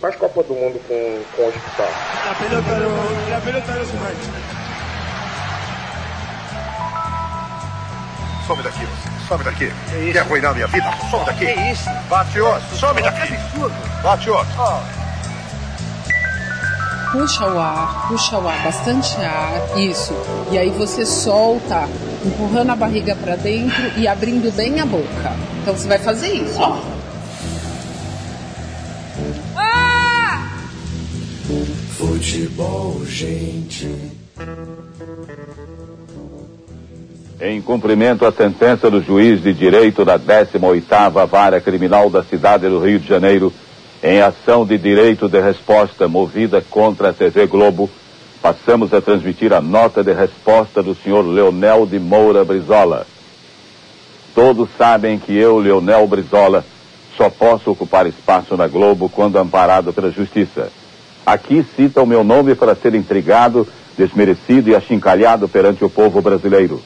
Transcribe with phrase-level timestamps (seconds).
[0.00, 1.88] Faz Copa do Mundo com, com o hospital.
[2.26, 3.72] La pelota no, la pelota.
[8.46, 8.88] Some daqui.
[9.28, 9.72] Some daqui.
[9.90, 10.90] Que Quer arruinar minha vida?
[11.10, 11.44] Some daqui.
[11.44, 11.90] Que isso?
[12.08, 12.76] Bate outro.
[12.78, 13.34] Some daqui.
[14.02, 14.54] Bate outro.
[17.12, 20.14] Puxa o ar, puxa o ar, bastante ar, isso.
[20.50, 21.88] E aí você solta,
[22.24, 25.36] empurrando a barriga para dentro e abrindo bem a boca.
[25.60, 26.58] Então você vai fazer isso.
[26.58, 26.99] ó.
[32.30, 33.92] Futebol, gente.
[37.40, 42.78] Em cumprimento à sentença do juiz de direito da 18ª Vara Criminal da cidade do
[42.78, 43.52] Rio de Janeiro,
[44.00, 47.90] em ação de direito de resposta movida contra a TV Globo,
[48.40, 53.08] passamos a transmitir a nota de resposta do senhor Leonel de Moura Brizola.
[54.36, 56.64] Todos sabem que eu, Leonel Brizola,
[57.16, 60.70] só posso ocupar espaço na Globo quando amparado pela justiça.
[61.24, 66.80] Aqui cita o meu nome para ser intrigado, desmerecido e achincalhado perante o povo brasileiro.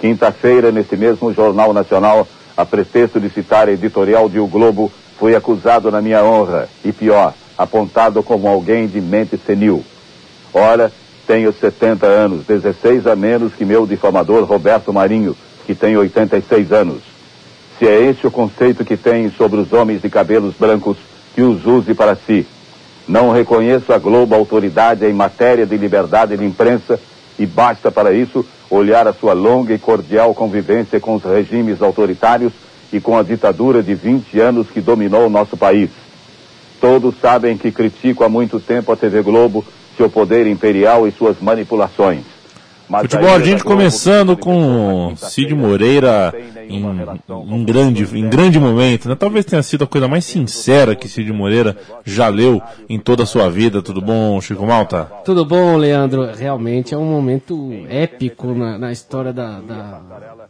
[0.00, 5.34] Quinta-feira, nesse mesmo Jornal Nacional, a pretexto de citar a editorial de O Globo, fui
[5.34, 9.84] acusado na minha honra, e pior, apontado como alguém de mente senil.
[10.52, 10.92] Ora,
[11.26, 17.02] tenho 70 anos, 16 a menos que meu difamador Roberto Marinho, que tem 86 anos.
[17.78, 20.96] Se é esse o conceito que tem sobre os homens de cabelos brancos,
[21.34, 22.46] que os use para si.
[23.06, 26.98] Não reconheço a Globo autoridade em matéria de liberdade de imprensa
[27.38, 32.52] e basta para isso olhar a sua longa e cordial convivência com os regimes autoritários
[32.92, 35.90] e com a ditadura de 20 anos que dominou o nosso país.
[36.80, 39.64] Todos sabem que critico há muito tempo a TV Globo,
[39.96, 42.33] seu poder imperial e suas manipulações.
[43.02, 46.34] Futebol a a ida gente da Globo começando com deixou Cid Moreira
[46.68, 49.14] em, relação em com grande, em grande momento, né?
[49.14, 53.26] Talvez tenha sido a coisa mais sincera que Cid Moreira já leu em toda a
[53.26, 53.80] sua vida.
[53.82, 55.10] Tudo bom, Chico Malta?
[55.24, 56.28] Tudo bom, Leandro?
[56.36, 60.00] Realmente é um momento épico na, na história da, da,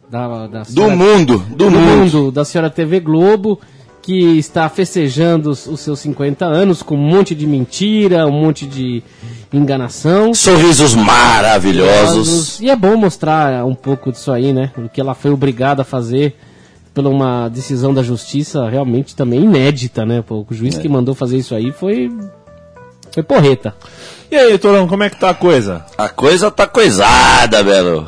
[0.09, 1.79] da, da Do senhora- mundo, do, do mundo.
[2.17, 3.59] mundo, da senhora TV Globo,
[4.05, 8.67] que está festejando os, os seus 50 anos com um monte de mentira, um monte
[8.67, 9.01] de
[9.51, 10.31] enganação.
[10.31, 12.59] Sorrisos maravilhosos.
[12.61, 14.71] E é bom mostrar um pouco disso aí, né?
[14.77, 16.35] O que ela foi obrigada a fazer
[16.93, 20.21] por uma decisão da justiça realmente também inédita, né?
[20.21, 22.11] Pô, o juiz que mandou fazer isso aí foi.
[23.11, 23.73] Foi porreta.
[24.29, 25.83] E aí, Torão, como é que tá a coisa?
[25.97, 28.07] A coisa tá coisada, Belo.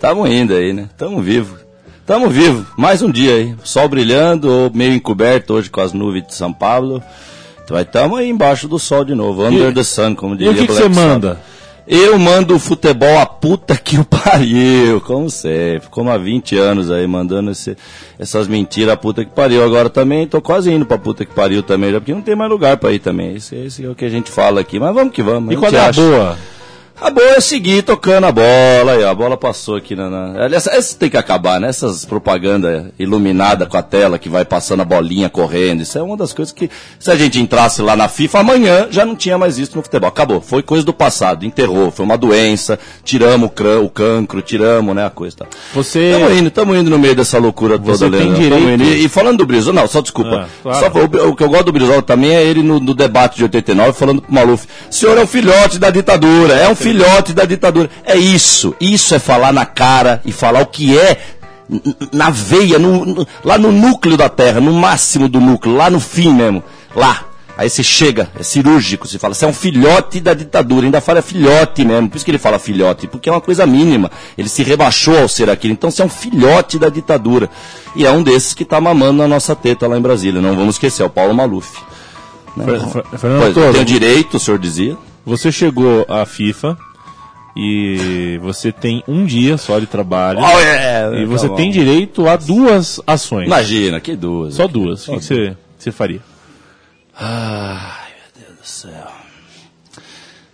[0.00, 0.88] Tamo indo aí, né?
[0.96, 1.65] Tamo vivo.
[2.06, 2.64] Tamo vivo.
[2.76, 3.54] Mais um dia aí.
[3.64, 7.02] Sol brilhando, ou meio encoberto hoje com as nuvens de São Paulo.
[7.64, 9.44] Então, tamo aí embaixo do sol de novo.
[9.44, 11.40] Under E- the sun, como E diria o que você manda?
[11.88, 15.88] Eu mando o futebol a puta que o pariu, como sempre.
[15.90, 17.76] Como há 20 anos aí, mandando esse-
[18.18, 19.64] essas mentiras a puta que pariu.
[19.64, 22.50] Agora também tô quase indo pra puta que pariu também, já porque não tem mais
[22.50, 23.34] lugar pra ir também.
[23.34, 24.78] Esse, esse é o que a gente fala aqui.
[24.78, 25.52] Mas vamos que vamos.
[25.52, 26.00] E qual é a acha.
[26.00, 26.36] boa?
[26.98, 30.08] A boa é seguir tocando a bola, aí, a bola passou aqui na.
[30.08, 30.44] na...
[30.44, 31.68] Aliás, essa tem que acabar, né?
[31.68, 35.82] Essas propagandas iluminadas com a tela que vai passando a bolinha correndo.
[35.82, 39.04] Isso é uma das coisas que, se a gente entrasse lá na FIFA, amanhã já
[39.04, 40.08] não tinha mais isso no futebol.
[40.08, 40.40] Acabou.
[40.40, 41.90] Foi coisa do passado, enterrou.
[41.90, 45.36] Foi uma doença, tiramos o, crã, o cancro, tiramos, né, a coisa.
[45.36, 45.46] Tá.
[45.74, 46.12] Você.
[46.12, 48.82] Tamo indo, tamo indo no meio dessa loucura toda, Você tem direito-.
[48.82, 50.46] E, e falando do Brizola, não, só desculpa.
[50.46, 50.78] Ah, claro.
[50.78, 53.42] Só o, o que eu gosto do Brizola também é ele no, no debate de
[53.42, 57.44] 89 falando pro Maluf, o senhor é um filhote da ditadura, é um filhote da
[57.44, 57.90] ditadura.
[58.04, 61.18] É isso, isso é falar na cara e falar o que é
[62.12, 65.98] na veia, no- no- lá no núcleo da terra, no máximo do núcleo, lá no
[66.00, 66.62] fim mesmo,
[66.94, 67.24] lá.
[67.58, 71.22] Aí você chega, é cirúrgico, você fala, você é um filhote da ditadura, ainda fala
[71.22, 74.62] filhote mesmo, por isso que ele fala filhote, porque é uma coisa mínima, ele se
[74.62, 77.48] rebaixou ao ser aquilo, então você é um filhote da ditadura.
[77.96, 80.74] E é um desses que tá mamando na nossa teta lá em Brasília, não vamos
[80.74, 81.80] esquecer, é o Paulo Maluf.
[82.54, 82.64] Né?
[82.66, 84.96] Fer- Fer- Fernando Pois, eu Toro, tenho direito, o senhor dizia.
[85.26, 86.78] Você chegou à FIFA
[87.56, 90.38] e você tem um dia só de trabalho.
[90.40, 91.56] Oh, yeah, E tá você bom.
[91.56, 93.46] tem direito a duas ações.
[93.46, 94.54] Imagina, que duas.
[94.54, 95.06] Só duas.
[95.08, 96.20] O que que você, você faria?
[97.18, 99.06] Ai, meu Deus do céu.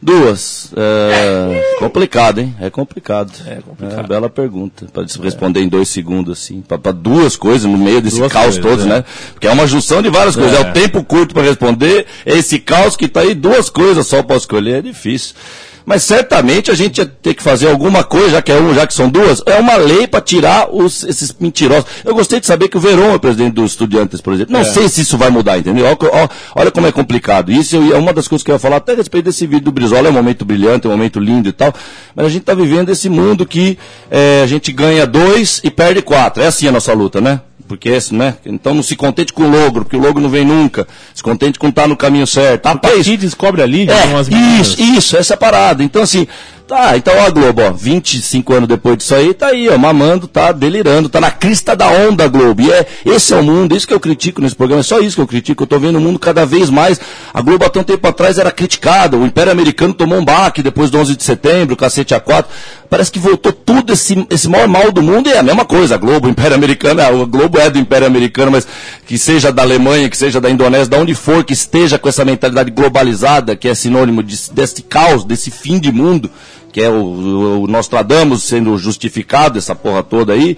[0.02, 0.72] Duas.
[0.76, 2.52] É, complicado, hein?
[2.60, 3.30] É complicado.
[3.46, 4.08] É complicado.
[4.08, 4.86] bela pergunta.
[4.92, 6.60] Para responder em dois segundos, assim.
[6.60, 8.96] Para duas coisas no meio desse Duas caos coisas, todo, é.
[8.98, 9.04] né?
[9.32, 10.54] Porque é uma junção de várias coisas.
[10.58, 10.70] É É.
[10.70, 12.06] o tempo curto para responder.
[12.26, 14.78] Esse caos que tá aí, duas coisas só para escolher.
[14.78, 15.36] É difícil.
[15.84, 18.86] Mas certamente a gente ia ter que fazer alguma coisa, já que é uma, já
[18.86, 21.84] que são duas, é uma lei para tirar os, esses mentirosos.
[22.04, 24.52] Eu gostei de saber que o Verón é presidente dos estudantes, por exemplo.
[24.52, 24.64] Não É.
[24.64, 25.86] sei se isso vai mudar, entendeu?
[25.86, 27.50] Ó, olha como é complicado.
[27.50, 29.72] Isso é uma das coisas que eu ia falar até a respeito desse vídeo do
[29.72, 30.08] Brizola.
[30.08, 31.72] É um momento brilhante, é um momento lindo e tal.
[32.14, 33.76] Mas a gente está vivendo esse mundo que
[34.10, 36.42] é, a gente ganha dois e perde quatro.
[36.42, 37.40] É assim a nossa luta, né?
[37.66, 38.36] Porque esse, né?
[38.44, 40.86] Então não se contente com o logro, porque o logro não vem nunca.
[41.14, 42.66] Se contente com estar no caminho certo.
[42.70, 45.82] Porque Rapaz, aqui descobre ali, é, isso, isso, essa é a parada.
[45.82, 46.26] Então, assim,
[46.72, 50.52] tá, então ó, Globo, ó, 25 anos depois disso aí, tá aí, ó, mamando, tá
[50.52, 52.62] delirando, tá na crista da onda, Globo.
[52.62, 55.16] E é, esse é o mundo, isso que eu critico nesse programa, é só isso
[55.16, 55.64] que eu critico.
[55.64, 56.98] Eu tô vendo o mundo cada vez mais.
[57.34, 60.90] A Globo até um tempo atrás era criticada, o Império Americano tomou um baque depois
[60.90, 62.46] do 11 de setembro, o cacete A4.
[62.88, 65.94] Parece que voltou tudo esse, esse maior mal do mundo e é a mesma coisa.
[65.94, 68.66] A Globo, o Império Americano, a Globo é do Império Americano, mas
[69.06, 72.24] que seja da Alemanha, que seja da Indonésia, da onde for, que esteja com essa
[72.24, 76.30] mentalidade globalizada, que é sinônimo de, desse caos, desse fim de mundo,
[76.72, 80.56] que é o, o, Nostradamus sendo justificado, essa porra toda aí.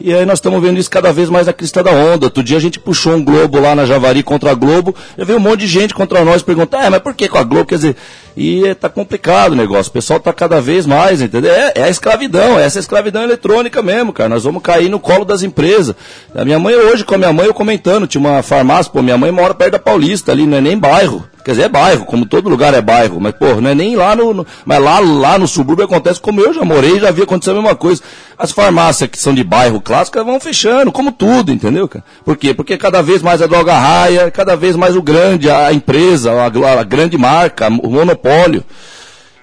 [0.00, 2.26] E aí nós estamos vendo isso cada vez mais na crista da onda.
[2.26, 5.38] Outro dia a gente puxou um Globo lá na Javari contra a Globo, e veio
[5.38, 7.66] um monte de gente contra nós perguntar, é, mas por que com a Globo?
[7.66, 7.96] Quer dizer,
[8.36, 9.90] e é, tá complicado o negócio.
[9.90, 11.52] O pessoal tá cada vez mais, entendeu?
[11.52, 14.30] É, é a escravidão, essa é a escravidão eletrônica mesmo, cara.
[14.30, 15.94] Nós vamos cair no colo das empresas.
[16.34, 19.18] A minha mãe hoje, com a minha mãe, eu comentando, tinha uma farmácia, pô, minha
[19.18, 21.24] mãe mora perto da Paulista ali, não é nem bairro.
[21.44, 24.16] Quer dizer, é bairro, como todo lugar é bairro, mas, pô, não é nem lá
[24.16, 24.32] no.
[24.32, 27.54] no- mas lá, lá no subúrbio acontece como eu já morei já vi acontecer a
[27.54, 28.00] mesma coisa.
[28.38, 32.04] As farmácias que são de bairro clássico vão fechando, como tudo, entendeu, cara?
[32.24, 32.54] Por quê?
[32.54, 36.46] Porque cada vez mais a droga raia, cada vez mais o grande, a empresa, a,
[36.80, 38.64] a grande marca, o monopólio.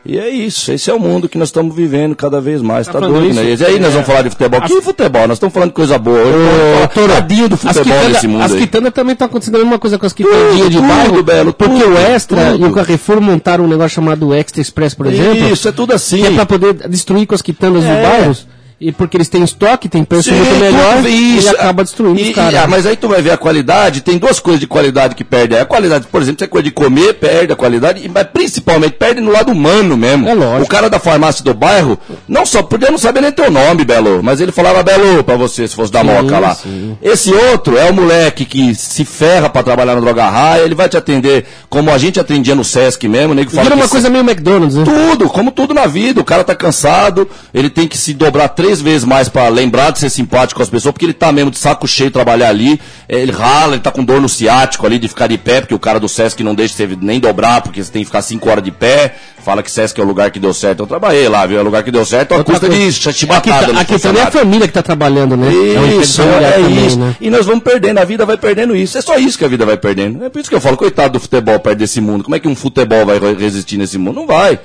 [0.04, 2.94] E é isso, esse é o mundo que nós estamos vivendo cada vez mais, tá,
[2.94, 3.40] falando doido, isso?
[3.44, 3.50] né?
[3.52, 3.94] E aí nós É.
[3.94, 4.60] vamos falar de futebol.
[4.64, 5.28] As- Que futebol?
[5.28, 6.18] Nós estamos falando de coisa boa.
[6.18, 10.00] Eu tadinho do futebol quitandas nesse mundo as quitandas também tá acontecendo a mesma coisa
[10.00, 11.24] com as quitandinhas de Tudo, bairro.
[11.24, 12.66] Belo, porque tudo, o Extra tudo.
[12.66, 15.50] e o Carrefour montaram um negócio chamado Extra Express, por exemplo.
[15.54, 16.22] Isso, é tudo assim.
[16.22, 17.88] Que é pra poder destruir com as quitandas É.
[17.94, 18.48] dos bairros.
[18.84, 22.30] E porque eles têm estoque, tem preço Sim, muito melhor, tudo e acaba destruindo E-
[22.30, 22.54] os caras.
[22.54, 25.24] e- ah, mas aí tu vai ver a qualidade, tem duas coisas de qualidade que
[25.24, 25.56] perde.
[25.56, 29.22] A qualidade, por exemplo, se é coisa de comer, perde a qualidade, mas principalmente perde
[29.22, 30.28] no lado humano mesmo.
[30.28, 30.64] É lógico.
[30.64, 31.96] O cara da farmácia do bairro,
[32.28, 35.68] não só, podia não saber nem teu nome, Belo, mas ele falava Belo pra você,
[35.68, 36.56] se fosse da Sim, moca lá.
[36.56, 36.98] sim.
[37.04, 40.90] Esse outro é o moleque que se ferra pra trabalhar na droga raia, ele vai
[40.90, 44.10] te atender como a gente atendia no Sesc mesmo, nego fala Vira uma se- coisa
[44.10, 44.86] meio McDonald's, né?
[44.86, 46.20] tudo, como tudo na vida.
[46.20, 49.98] O cara tá cansado, ele tem que se dobrar três vezes mais pra lembrar de
[50.00, 52.80] ser simpático com as pessoas, porque ele tá mesmo de saco cheio trabalhar ali.
[53.10, 55.74] É, Ele rala, ele tá com dor no ciático ali de ficar de pé, porque
[55.74, 58.50] o cara do Sesc não deixa você nem dobrar, porque você tem que ficar cinco
[58.50, 59.16] horas de pé.
[59.44, 60.82] Fala que Sesc é o lugar que deu certo.
[60.84, 61.58] Eu trabalhei lá, viu?
[61.58, 62.92] É o lugar que deu certo, a custa de coisa.
[62.92, 63.74] ch- Aqui, chibatada.
[63.74, 65.48] tá- aqui também é a família que tá trabalhando, né?
[65.48, 67.00] é Isso, familiar é também, isso.
[67.00, 67.16] né?
[67.20, 68.98] E nós vamos perdendo, a vida vai perdendo isso.
[69.00, 70.24] É só isso que a vida vai perdendo.
[70.24, 72.24] É por isso que eu falo, coitado do futebol perto desse mundo.
[72.24, 74.16] Como é que um futebol vai re- resistir nesse mundo?
[74.18, 74.60] Não vai.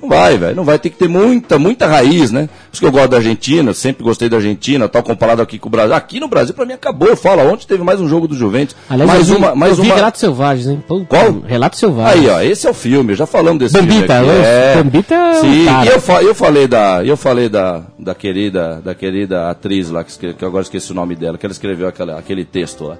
[0.00, 0.56] Não vai, velho.
[0.56, 2.42] Não vai ter que ter muita, muita raiz, né?
[2.48, 5.68] Por isso que eu gosto da Argentina, sempre gostei da Argentina, tal, comparado aqui com
[5.68, 5.94] o Brasil.
[5.94, 7.08] Aqui no Brasil, pra mim, acabou.
[7.08, 8.74] Eu falo, ontem teve mais um jogo do Juventus.
[8.88, 9.96] Aliás, mais eu vi, uma, mais eu vi uma.
[9.96, 10.82] Relatos Selvagens, hein?
[10.86, 11.40] Puta, Qual?
[11.46, 12.24] Relatos Selvagens.
[12.24, 14.30] Aí, ó, esse é o filme, já falamos desse Bombita, filme.
[14.32, 14.42] aqui.
[14.46, 14.82] É.
[14.82, 17.04] Bombita é Sim, e eu, fa- eu falei da.
[17.04, 20.94] Eu falei da, da querida, da querida atriz lá, que, que eu agora esqueci o
[20.94, 22.96] nome dela, que ela escreveu aquela, aquele texto lá.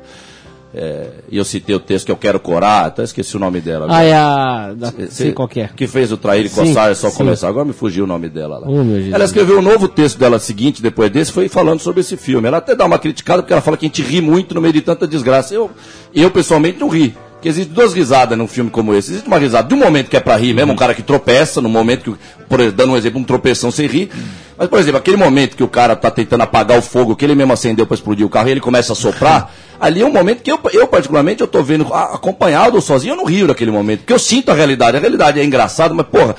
[0.73, 3.87] É, e eu citei o texto que eu quero corar, até esqueci o nome dela.
[3.89, 4.73] Ah, é a...
[4.73, 5.71] Da, sei qual que é.
[5.75, 7.17] Que fez o Trair e Coçar, é só sim.
[7.17, 7.49] começar.
[7.49, 8.69] Agora me fugiu o nome dela lá.
[8.69, 8.83] Oh,
[9.13, 12.47] ela escreveu um novo texto dela seguinte, depois desse, foi falando sobre esse filme.
[12.47, 14.73] Ela até dá uma criticada, porque ela fala que a gente ri muito no meio
[14.73, 15.53] de tanta desgraça.
[15.53, 15.71] Eu,
[16.15, 17.17] eu pessoalmente, não ri.
[17.33, 19.13] Porque existem duas risadas num filme como esse.
[19.13, 21.61] Existe uma risada de um momento que é pra rir mesmo, um cara que tropeça,
[21.61, 24.11] no momento que, por dando um exemplo, um tropeção sem rir.
[24.59, 27.35] Mas, por exemplo, aquele momento que o cara tá tentando apagar o fogo, que ele
[27.35, 30.43] mesmo acendeu pra explodir o carro e ele começa a soprar, ali é um momento
[30.43, 34.01] que eu, eu particularmente, eu tô vendo acompanhado ou sozinho, eu não rio daquele momento.
[34.01, 34.97] Porque eu sinto a realidade.
[34.97, 36.37] A realidade é engraçada, mas, porra,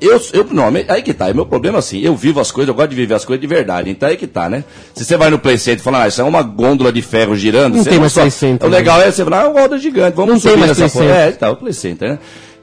[0.00, 2.74] eu, eu não, aí que tá, é meu problema assim, eu vivo as coisas, eu
[2.74, 4.62] gosto de viver as coisas de verdade, então aí que tá, né?
[4.94, 7.34] Se você vai no Play Center e fala, ah, isso é uma gôndola de ferro
[7.34, 9.60] girando, Não tem mais só- Play Center, O legal é você falar, ah, é uma
[9.62, 11.20] roda gigante, vamos Não tem subir mais nessa Play porra.
[11.20, 12.18] É, tá, o Play Center, né?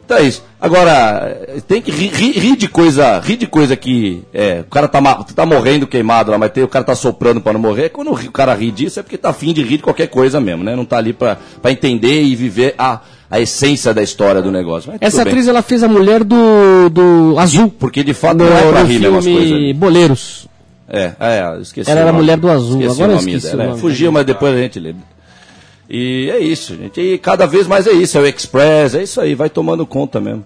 [0.06, 0.44] Então é isso.
[0.62, 4.88] Agora, tem que rir, rir- rir de coisa, rir de coisa que, é, o cara
[4.88, 5.02] tá,
[5.36, 7.90] tá morrendo queimado lá, mas tem, o cara tá soprando pra não morrer.
[7.90, 10.64] Quando o cara ri disso é porque tá afim de rir de qualquer coisa mesmo,
[10.64, 10.76] né?
[10.76, 11.38] Não tá ali pra
[11.70, 13.00] entender e viver a,
[13.32, 14.92] a essência da história do negócio.
[14.92, 15.32] Mas Essa bem.
[15.34, 17.74] atriz, ela fez a mulher do, do Azul.
[17.80, 19.76] Porque de fato No, não é pra rir mesmo as coisas.
[19.76, 20.48] Boleiros.
[20.88, 21.90] É, é, esqueci.
[21.90, 23.64] Ela era a mulher do azul, Esqueci agora o nome esqueci dela.
[23.64, 23.70] o é.
[23.70, 25.02] nome Fugiu, mas depois a gente lembra.
[25.90, 27.00] E é isso, gente.
[27.00, 30.20] E cada vez mais é isso, é o Express, é isso aí, vai tomando conta
[30.20, 30.44] mesmo.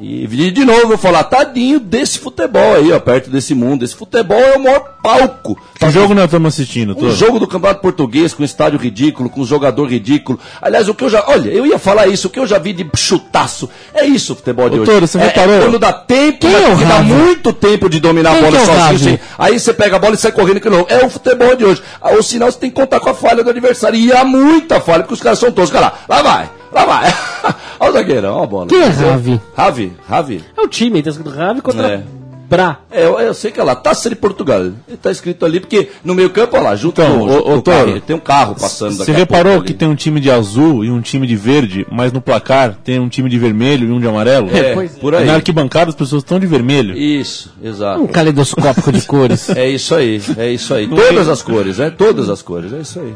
[0.00, 3.84] E de novo eu vou falar, tadinho desse futebol aí, ó, perto desse mundo.
[3.84, 5.58] Esse futebol é o maior palco.
[5.78, 6.96] Que jogo nós estamos assistindo?
[6.98, 10.38] Um jogo do Campeonato Português com um estádio ridículo, com um jogador ridículo.
[10.60, 11.24] Aliás, o que eu já.
[11.28, 13.68] Olha, eu ia falar isso, o que eu já vi de chutaço.
[13.92, 15.08] É isso o futebol de Doutor, hoje.
[15.08, 15.54] você é, reparou?
[15.54, 17.12] É quando dá tempo, Quem mas é o porque dá Ravi?
[17.12, 19.14] muito tempo de dominar Quem a bola que é o sozinho.
[19.14, 20.86] Assim, aí você pega a bola e sai correndo de novo.
[20.88, 21.82] É o futebol de hoje.
[22.00, 23.98] Ah, Ou senão você tem que contar com a falha do adversário.
[23.98, 25.70] E há muita falha, porque os caras são todos.
[25.70, 27.14] Cara, lá vai, lá vai.
[27.80, 28.66] Olha o zagueirão, olha a bola.
[28.66, 29.40] Quem é Ravi?
[29.54, 30.44] Ravi, Ravi.
[30.56, 31.86] É o time, tá escrito Ravi contra...
[31.88, 32.02] É.
[32.48, 32.78] Bra.
[32.90, 34.60] É, eu, eu sei que é lá, Taça de Portugal.
[34.60, 37.54] Ele tá escrito ali, porque no meio campo, olha lá, junto Então, com, ô, com
[37.56, 39.78] o Toro, carro, tem um carro passando Você reparou que ali.
[39.78, 43.08] tem um time de azul e um time de verde, mas no placar tem um
[43.08, 44.48] time de vermelho e um de amarelo?
[44.54, 45.00] É, Pois é.
[45.00, 45.24] por aí.
[45.24, 46.96] Na arquibancada as pessoas estão de vermelho.
[46.96, 48.02] Isso, exato.
[48.02, 49.48] Um caleidoscópico de cores.
[49.50, 50.86] É isso aí, é isso aí.
[50.86, 51.90] Todas as cores, né?
[51.90, 53.14] Todas as cores, é isso aí.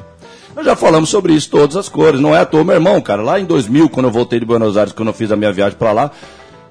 [0.59, 2.21] Nós já falamos sobre isso, todas as cores.
[2.21, 3.23] Não é à toa, meu irmão, cara.
[3.23, 5.79] Lá em 2000, quando eu voltei de Buenos Aires, quando eu fiz a minha viagem
[5.79, 6.11] pra lá,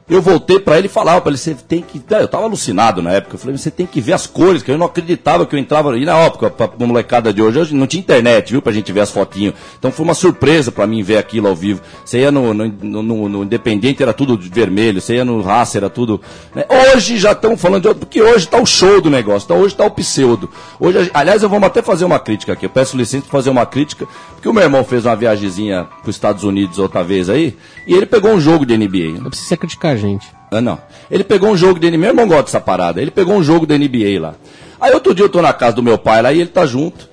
[0.09, 2.01] eu voltei pra ele e falava pra ele, você tem que...
[2.09, 3.35] Eu tava alucinado na época.
[3.35, 5.97] Eu falei, você tem que ver as cores, que eu não acreditava que eu entrava...
[5.97, 8.61] E na época, pra, molecada de hoje, hoje não tinha internet, viu?
[8.61, 9.53] Pra gente ver as fotinhos.
[9.77, 11.81] Então foi uma surpresa pra mim ver aquilo ao vivo.
[12.05, 12.67] Você ia no, no,
[13.03, 15.01] no- no Independente, era tudo vermelho.
[15.01, 16.21] Você ia no Raça, era tudo...
[16.55, 16.63] né?
[16.95, 19.45] Hoje já estão falando de outro, porque hoje tá o show do negócio.
[19.45, 20.49] Então hoje tá o pseudo.
[20.79, 22.65] Hoje, aliás, eu vou até fazer uma crítica aqui.
[22.65, 26.15] Eu peço licença pra fazer uma crítica, porque o meu irmão fez uma viagemzinha pros
[26.15, 29.21] Estados Unidos outra vez aí, e ele pegou um jogo de NBA.
[29.21, 30.27] Não precisa criticar gente.
[30.51, 30.79] Ah, não.
[31.11, 33.01] Ele pegou um jogo de NBA, meu irmão gosta dessa parada.
[33.01, 34.35] Ele pegou um jogo da NBA lá.
[34.79, 37.09] Aí outro dia eu tô na casa do meu pai lá e ele tá junto.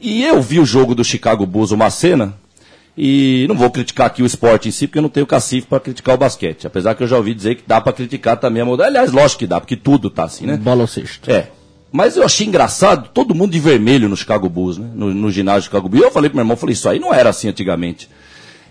[0.00, 2.34] E eu vi o jogo do Chicago Bulls, uma cena.
[2.96, 5.80] E não vou criticar aqui o esporte em si, porque eu não tenho cacife para
[5.80, 6.66] criticar o basquete.
[6.66, 8.98] Apesar que eu já ouvi dizer que dá para criticar também a modalidade.
[8.98, 10.56] Aliás, lógico que dá, porque tudo tá assim, né?
[10.56, 11.30] Bola ao cesto.
[11.30, 11.48] É.
[11.90, 14.88] Mas eu achei engraçado, todo mundo de vermelho no Chicago Bulls, né?
[14.94, 16.02] No, no ginásio do Chicago Bulls.
[16.02, 18.08] E eu falei pro meu irmão, falei, isso aí não era assim antigamente.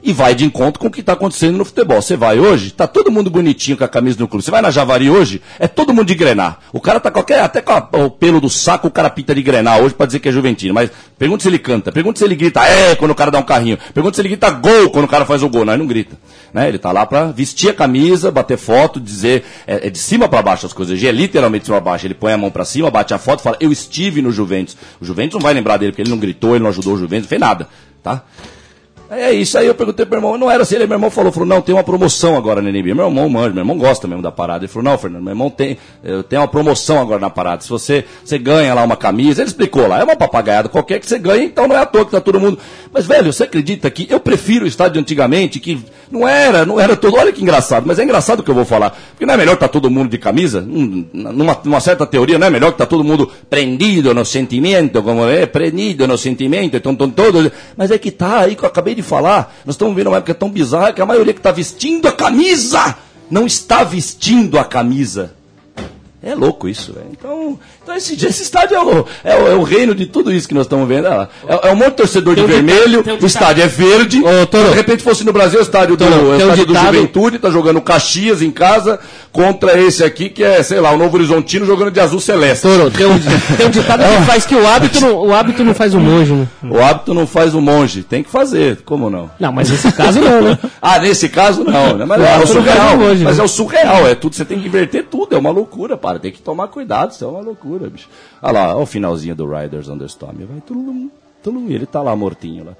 [0.06, 2.02] E vai de encontro com o que está acontecendo no futebol.
[2.02, 4.44] Você vai hoje, tá todo mundo bonitinho com a camisa do clube.
[4.44, 6.60] Você vai na Javari hoje, é todo mundo de grenar.
[6.74, 9.42] O cara tá qualquer, até com a- o pelo do saco, o cara pinta de
[9.42, 10.74] grenar hoje para dizer que é juventino.
[10.74, 13.44] Mas pergunta se ele canta, pergunta se ele grita é quando o cara dá um
[13.44, 15.64] carrinho, pergunta se ele grita gol quando o cara faz o gol.
[15.64, 16.18] Não, ele não grita.
[16.54, 16.68] Né?
[16.68, 20.42] Ele tá lá para vestir a camisa, bater foto, dizer, é, é de cima para
[20.42, 21.02] baixo as coisas.
[21.02, 22.06] É literalmente de cima para baixo.
[22.06, 24.76] Ele põe a mão para cima, bate a foto, fala, eu estive no Juventus.
[25.00, 27.24] O Juventus não vai lembrar dele, porque ele não gritou, ele não ajudou o Juventus,
[27.24, 27.70] não fez nada.
[28.04, 28.22] Tá?
[29.16, 31.32] É isso aí, eu perguntei pro meu irmão, não era assim, ele, meu irmão falou,
[31.32, 32.96] falou, não, tem uma promoção agora na NBA.
[32.96, 34.66] Meu irmão manja, meu irmão gosta mesmo da parada.
[34.66, 37.62] Ele falou, não, Fernando, meu irmão tem, eu tenho uma promoção agora na parada.
[37.62, 41.08] Se você, você ganha lá uma camisa, ele explicou lá, é uma papagaiada qualquer que
[41.08, 42.58] você ganha, então não é à toa que tá todo mundo.
[42.92, 46.96] Mas, velho, você acredita que eu prefiro o estádio antigamente, que não era, não era
[46.96, 48.92] todo, olha que engraçado, mas é engraçado o que eu vou falar.
[49.10, 50.62] Porque não é melhor que tá todo mundo de camisa?
[50.62, 55.02] Hum, Numa, numa certa teoria, não é melhor que tá todo mundo prendido no sentimento,
[55.02, 57.50] como é, prendido no sentimento, então estão todos.
[57.76, 59.56] Mas é que tá aí que eu acabei de falar.
[59.66, 62.96] Nós estamos vendo uma época tão bizarra que a maioria que está vestindo a camisa
[63.32, 65.34] não está vestindo a camisa.
[66.22, 67.08] É louco isso, velho.
[67.12, 70.48] Então, então esse, esse estádio é o, é, o, é o reino de tudo isso
[70.48, 71.04] que nós estamos vendo.
[71.10, 71.28] Lá.
[71.48, 73.26] É, é um monte de torcedor de Tem vermelho, um o ditado.
[73.26, 74.24] estádio é verde.
[74.24, 74.70] Ô, Toro.
[74.70, 76.94] De repente fosse no Brasil, o estádio do, Toro, o tem um estádio do ditado-
[76.96, 79.00] Juventude, tá jogando Caxias em casa
[79.32, 82.62] contra esse aqui que é, sei lá, o Novo Horizontino jogando de azul celeste.
[82.64, 83.20] Toro, tem um,
[83.58, 86.32] tem um ditado que faz que o hábito, não, o hábito não faz o monge,
[86.34, 86.48] né?
[86.70, 89.30] O hábito não faz o monge, tem que fazer, como não?
[89.40, 90.58] Não, mas nesse caso não, né?
[90.82, 92.06] Ah, nesse caso não, né?
[92.06, 92.96] Mas O é, o surreal.
[92.96, 93.42] o monge, mas né?
[93.42, 96.32] é o surreal, é tudo, você tem que inverter tudo, é uma loucura, para, tem
[96.32, 98.08] que tomar cuidado, isso é uma loucura, bicho.
[98.42, 101.10] Olha lá, olha o finalzinho do Riders on the Storm, vai tulum,
[101.42, 102.74] tulum, ele tá lá mortinho lá.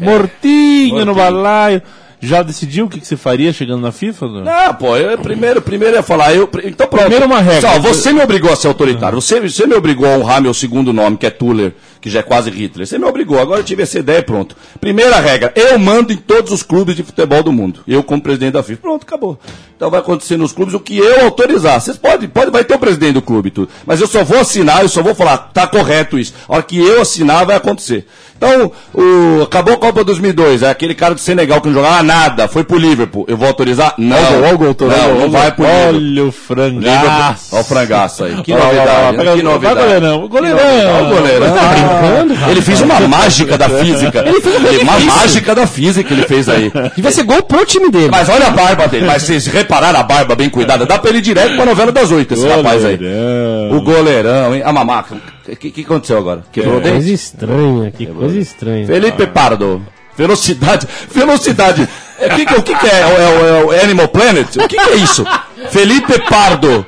[0.00, 1.14] Mortinho, no Mortinho.
[1.14, 1.82] balaio.
[2.20, 4.26] Já decidiu o que, que você faria chegando na FIFA?
[4.28, 4.44] Dudu?
[4.44, 7.02] Não, pô, eu, primeiro, primeiro ia falar, eu, então pronto.
[7.02, 7.60] Primeiro uma regra.
[7.60, 10.90] Só, você me obrigou a ser autoritário, você, você me obrigou a honrar meu segundo
[10.90, 12.86] nome, que é Tuller, que já é quase Hitler.
[12.86, 14.54] Você me obrigou, agora eu tive essa ideia e pronto.
[14.78, 17.80] Primeira regra, eu mando em todos os clubes de futebol do mundo.
[17.88, 18.82] Eu como presidente da FIFA.
[18.82, 19.38] Pronto, acabou.
[19.74, 21.80] Então vai acontecer nos clubes o que eu autorizar.
[21.80, 23.70] Vocês podem, pode, vai ter o presidente do clube e tudo.
[23.86, 26.34] Mas eu só vou assinar, eu só vou falar, tá correto isso.
[26.46, 28.06] A hora que eu assinar, vai acontecer.
[28.36, 32.48] Então, o, acabou a Copa 2002, é aquele cara do Senegal que não jogava nada,
[32.48, 33.24] foi pro Liverpool.
[33.28, 33.94] Eu vou autorizar?
[33.96, 34.16] Não.
[34.16, 35.94] Olha o gol, não, gol, não vai pro Liverpool.
[35.94, 37.54] Olha o frangaço.
[37.54, 38.42] Olha o frangaço aí.
[38.42, 39.16] Que Olha olha novidade.
[39.16, 39.80] Que vai, novidade.
[39.80, 40.58] goleirão, goleirão.
[40.58, 41.54] Olha o goleirão.
[42.00, 42.50] Brincando?
[42.50, 44.24] Ele fez uma mágica da física.
[44.26, 46.72] Ele fez uma mágica da física ele fez aí.
[46.94, 48.08] Devia ser gol pro time dele.
[48.10, 49.06] Mas olha a barba dele.
[49.06, 50.84] Mas vocês repararam a barba bem cuidada?
[50.86, 52.96] Dá pra ele ir direto pra novela das oito, esse rapaz aí.
[52.96, 53.76] Goleirão.
[53.76, 54.62] O goleirão, hein?
[54.64, 55.16] A mamaca.
[55.48, 56.42] O que, que aconteceu agora?
[56.52, 56.94] Quebrou o dente?
[56.96, 58.86] Coisa estranha, que coisa estranha.
[58.86, 59.84] Felipe Pardo.
[60.16, 60.86] Velocidade.
[61.12, 61.88] Velocidade.
[62.20, 63.00] É, o que, que- o que, que é?
[63.00, 64.46] É o, é o Animal Planet?
[64.56, 65.24] O que, que é isso?
[65.70, 66.86] Felipe Pardo.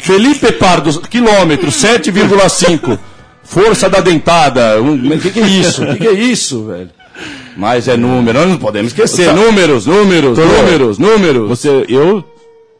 [0.00, 2.98] Felipe Pardo, quilômetro, 7,5.
[3.54, 4.82] Força da dentada.
[4.82, 5.82] um- O que, que é isso?
[5.84, 6.90] O que, que é isso, velho?
[7.56, 9.32] Mas é número, nós não podemos esquecer.
[9.32, 11.48] Números, números, números, números.
[11.48, 12.24] Você, eu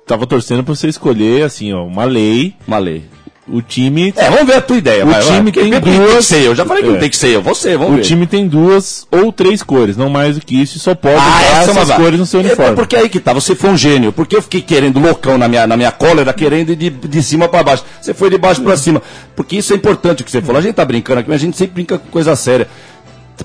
[0.05, 2.55] tava torcendo pra você escolher, assim, ó, uma lei.
[2.67, 3.05] Uma lei.
[3.47, 4.11] O time.
[4.17, 5.05] É, vamos ver a tua ideia.
[5.05, 5.53] O vai, time vai.
[5.53, 6.55] tem Porque Tem que duas- ser eu.
[6.55, 7.01] Já falei que não É.
[7.01, 7.43] tem que ser eu.
[7.43, 8.03] Você, vamos O ver.
[8.03, 11.43] time tem duas ou três cores, não mais do que isso, e só pode usar
[11.43, 12.73] essa é essas va- cores no seu É, uniforme.
[12.73, 14.13] É porque aí que tá, você foi um gênio.
[14.13, 17.47] Porque eu fiquei querendo loucão na minha, na minha cólera, querendo ir de, de cima
[17.47, 17.85] pra baixo.
[18.01, 19.03] Você foi de baixo pra cima.
[19.37, 20.59] Porque isso é importante o que você falou.
[20.59, 22.67] A gente tá brincando aqui, mas a gente sempre brinca com coisa séria.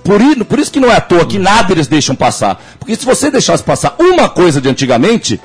[0.02, 2.64] Por, por isso que não é à toa que nada eles deixam passar.
[2.80, 5.42] Porque se você deixasse passar uma coisa de antigamente,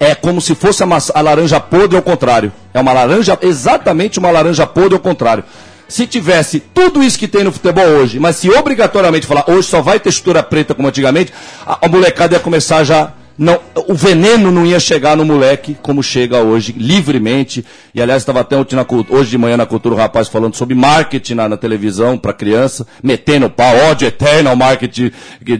[0.00, 2.50] é como se fosse a, a laranja podre ao contrário.
[2.72, 5.44] É uma laranja, exatamente uma laranja podre ao contrário.
[5.86, 9.82] Se tivesse tudo isso que tem no futebol hoje, mas se obrigatoriamente falar hoje só
[9.82, 11.32] vai textura preta como antigamente,
[11.66, 16.02] a, a molecada ia começar já não, o veneno não ia chegar no moleque como
[16.02, 17.64] chega hoje, livremente.
[17.94, 21.36] E aliás, estava até na hoje de manhã na cultura o rapaz falando sobre marketing
[21.36, 25.10] na, na televisão para criança, metendo pau, ódio eterno ao marketing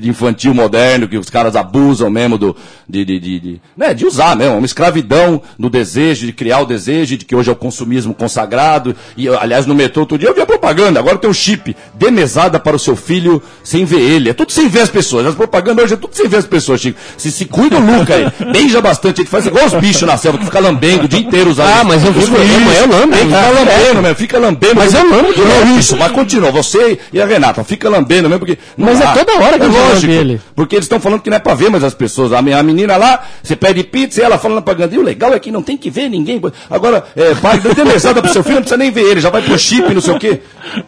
[0.02, 2.54] infantil moderno, que os caras abusam mesmo do,
[2.86, 6.66] de, de, de, de, né, de usar mesmo, uma escravidão no desejo, de criar o
[6.66, 8.94] desejo, de que hoje é o consumismo consagrado.
[9.16, 12.10] E aliás, no metrô outro dia eu vi a propaganda, agora tem um chip de
[12.10, 14.28] mesada para o seu filho sem ver ele.
[14.28, 15.24] É tudo sem ver as pessoas.
[15.24, 16.98] As propagandas hoje é tudo sem ver as pessoas, Chico.
[17.16, 18.52] Se, se cuida o Luca aí.
[18.52, 21.50] Beija bastante, ele faz igual os bichos na selva, que fica lambendo o dia inteiro
[21.50, 21.68] usando.
[21.68, 23.54] Ah, mas eu Isso, programa, eu lambo, Fica hein?
[23.54, 24.74] lambendo mesmo, fica lambendo.
[24.76, 25.78] Mas eu lambo Não, direto.
[25.78, 26.50] isso, mas continua.
[26.50, 28.58] Você e a Renata, fica lambendo mesmo, porque.
[28.76, 29.12] Mas é dá.
[29.12, 30.40] toda hora que é lógico, ele.
[30.54, 32.32] Porque eles estão falando que não é pra ver mais as pessoas.
[32.32, 34.94] A, menina lá, você pede pizza e ela fala na propaganda.
[34.94, 36.40] E o legal é que não tem que ver ninguém.
[36.70, 39.42] Agora, é, pai, dê mesada pro seu filho, não precisa nem ver ele, já vai
[39.42, 40.40] pro chip, não sei o quê.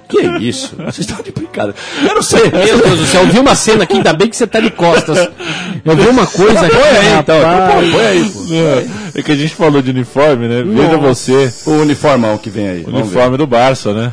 [0.08, 0.74] Que isso?
[0.76, 1.74] Vocês estão de brincadeira.
[2.06, 2.42] Eu não sei.
[2.50, 4.70] Meu Deus do céu, eu vi uma cena aqui, ainda bem que você tá de
[4.70, 5.28] costas.
[5.84, 7.40] Eu vi uma coisa aqui, Põe aí, então.
[7.92, 8.54] Põe aí, pô.
[8.54, 10.62] É, é que a gente falou de uniforme, né?
[10.64, 12.84] Veja você, O uniformão que vem aí.
[12.86, 14.12] o uniforme do Barça, né?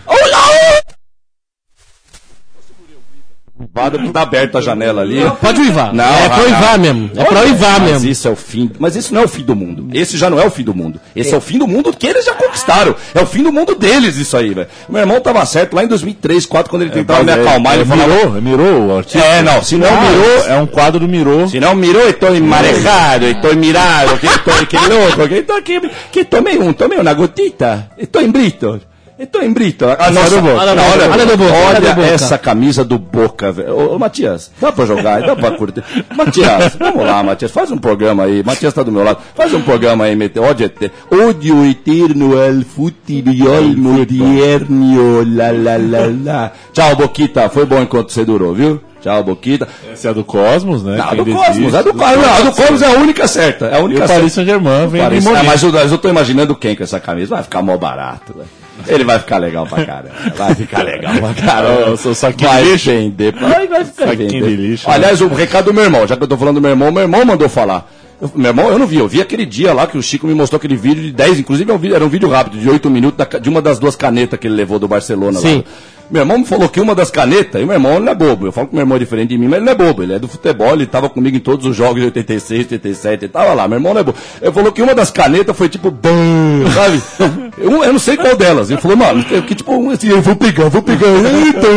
[3.73, 5.19] Vada que tá aberta a janela ali.
[5.41, 5.93] Pode uivar.
[5.93, 6.79] Não, é pra uivar não.
[6.79, 7.11] mesmo.
[7.15, 8.09] É pra uivar Mas mesmo.
[8.09, 8.71] isso é o fim.
[8.79, 9.87] Mas isso não é o fim do mundo.
[9.93, 10.99] Esse já não é o fim do mundo.
[11.15, 12.95] Esse é, o fim do mundo que eles já conquistaram.
[13.13, 14.67] É o fim do mundo deles, isso aí, velho.
[14.87, 17.73] Meu irmão tava certo lá em 2003, 2004, quando ele tentava me Mas é- acalmar.
[17.73, 18.07] é, ele falava.
[18.15, 19.19] Mirou, é Mirou o artista.
[19.27, 20.45] É, não, se não Ah, mirou.
[20.47, 21.47] É um quadro do Mirou.
[21.49, 24.27] Se não mirou, estou marejado, estou mirado, que
[24.67, 28.79] que louco, que estou aqui, que tomei um, tomei uma gotita, estou em brito.
[29.19, 29.85] Estou em brito.
[29.85, 30.55] Ah, nossa, do Boca.
[30.55, 33.75] olha, do Boca, olha essa camisa do Boca, velho.
[33.75, 35.83] Ô, ô, Matias, dá pra jogar, dá pra curtir.
[36.15, 38.41] Matias, vamos lá, Matias, faz um programa aí.
[38.43, 39.19] Matias tá do meu lado.
[39.35, 40.95] Faz um programa aí, mete, ódio eterno.
[41.11, 46.51] Ódio eterno al futebol moderno, la la la la.
[46.73, 48.81] Tchau, Boquita, foi bom enquanto você durou, viu?
[49.01, 49.67] Tchau, Boquita.
[49.91, 50.97] Essa é a do Cosmos, né?
[50.97, 52.17] Não, que do Cosmos, é do Cosmos.
[52.25, 53.65] Não, a do Cosmos é a única certa.
[53.67, 54.13] É a E única o certa.
[54.21, 57.35] Paris Saint-Germain vem Paris- Ah, mas eu, eu tô imaginando quem com essa camisa.
[57.35, 58.47] Vai ficar mó barato, velho.
[58.87, 60.11] Ele vai ficar legal pra caramba.
[60.35, 61.81] Vai ficar legal pra caramba.
[61.81, 62.89] Eu sou saquinho vai de lixo.
[62.91, 63.33] vender.
[63.33, 64.47] Vai, vai ficar Saquinho vender.
[64.47, 66.07] de lixo, Aliás, o recado do meu irmão.
[66.07, 67.89] Já que eu tô falando do meu irmão, meu irmão mandou falar.
[68.21, 68.97] Eu- meu irmão, eu não vi.
[68.97, 71.71] Eu vi aquele dia lá que o Chico me mostrou aquele vídeo de 10, inclusive
[71.71, 74.47] é era um vídeo rápido, de 8 minutos, da de uma das duas canetas que
[74.47, 75.57] ele levou do Barcelona Sim.
[75.57, 75.63] lá.
[76.11, 78.47] Meu irmão me falou que uma das canetas, e meu irmão não é bobo.
[78.47, 80.01] Eu falo que meu irmão é diferente de mim, mas ele não é bobo.
[80.01, 83.31] Ele é do futebol, ele tava comigo em todos os jogos de 86, 87, ele
[83.31, 83.67] tava lá.
[83.67, 84.17] Meu irmão não é bobo.
[84.41, 86.99] Ele falou que uma das canetas foi tipo, bam, sabe?
[87.59, 88.71] Eu, eu não sei qual delas.
[88.71, 91.07] Ele falou, mano, que tipo, um assim, eu vou pegar, vou pegar.
[91.07, 91.67] Eita.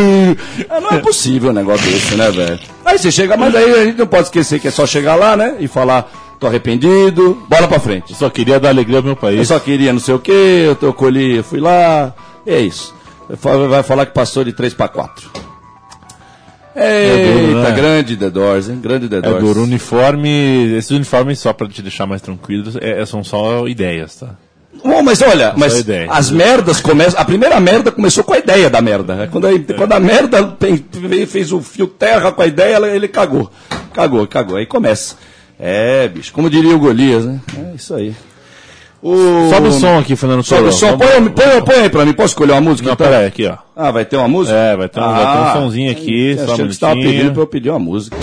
[0.69, 2.59] Ah, Não é possível um negócio desse, né, velho?
[2.85, 5.35] Aí você chega, mas aí a gente não pode esquecer que é só chegar lá,
[5.37, 5.55] né?
[5.59, 8.11] E falar, tô arrependido, bola pra frente.
[8.11, 9.47] Eu só queria dar alegria ao meu Eu país.
[9.47, 12.13] só queria não sei o que, eu, eu colhi, eu fui lá.
[12.45, 12.93] É isso.
[13.27, 15.31] Vai fa- Vai falar que passou de 3 para 4.
[16.75, 17.71] Eita, duro, né?
[17.71, 18.79] grande The Doors, hein?
[18.81, 19.43] Grande The É Doors.
[19.43, 19.61] duro.
[19.63, 20.75] Uniforme.
[20.75, 24.29] Esses uniformes, só pra te deixar mais tranquilo, é- são só ideias, tá?
[24.83, 26.07] Bom, mas olha, mas ideia.
[26.11, 27.19] as merdas começam.
[27.19, 29.23] A primeira merda começou com a ideia da merda.
[29.23, 30.57] É Quando a, quando a merda
[31.27, 33.49] fez o fio terra com a ideia, ela- ele cagou.
[33.93, 34.57] Cagou, cagou.
[34.57, 35.15] Aí começa.
[35.59, 37.39] É, bicho, como diria o Golias, né?
[37.57, 38.13] É isso aí.
[39.01, 39.49] O...
[39.49, 40.97] Sobe o som aqui, Fernando Sobe o som.
[40.97, 42.13] Põe, põe, põe aí pra mim.
[42.13, 42.87] Posso escolher uma música?
[42.87, 43.05] Não, então?
[43.05, 43.57] pera aí, aqui, ó.
[43.75, 44.55] Ah, vai ter uma música?
[44.57, 46.79] É, vai ter um- vai ter um sonzinho aqui, eu só um achei que você
[46.79, 48.15] tava pedindo pra eu pedir uma música.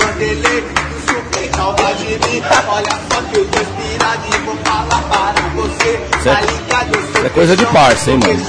[2.69, 4.39] Olha só que eu tô inspirado
[6.21, 6.33] Isso é-?
[6.33, 8.41] Eu isso é coisa de parça, hein, mano?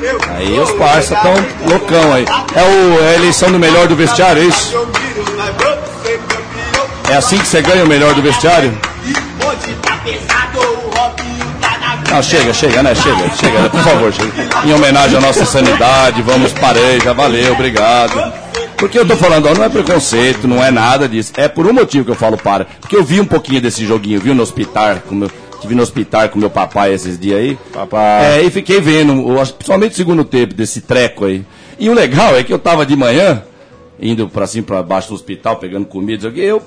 [0.00, 1.34] Eu Aí os parça tão
[1.68, 2.24] loucão aí.
[2.54, 4.72] É, o, é a eleição do melhor do vestiário, é isso?
[4.72, 4.88] Eu.
[7.10, 8.72] É assim que você ganha o melhor do vestiário?
[12.10, 12.94] Não, chega, chega, né?
[12.94, 14.32] Chega, chega, por favor, chega.
[14.64, 18.32] Em homenagem à nossa sanidade, vamos parei, já valeu, obrigado.
[18.76, 21.32] Porque eu tô falando, ó, não é preconceito, não é nada disso.
[21.36, 22.64] É por um motivo que eu falo para.
[22.80, 26.28] Porque eu vi um pouquinho desse joguinho, viu no hospital, com meu, tive no hospital
[26.28, 27.58] com meu papai esses dias aí.
[27.72, 28.40] Papai.
[28.40, 31.44] É, e fiquei vendo, o- principalmente o segundo tempo desse treco aí.
[31.78, 33.42] E o legal é que eu tava de manhã,
[34.00, 36.62] indo pra cima, pra baixo do hospital, pegando comida, aqui, eu.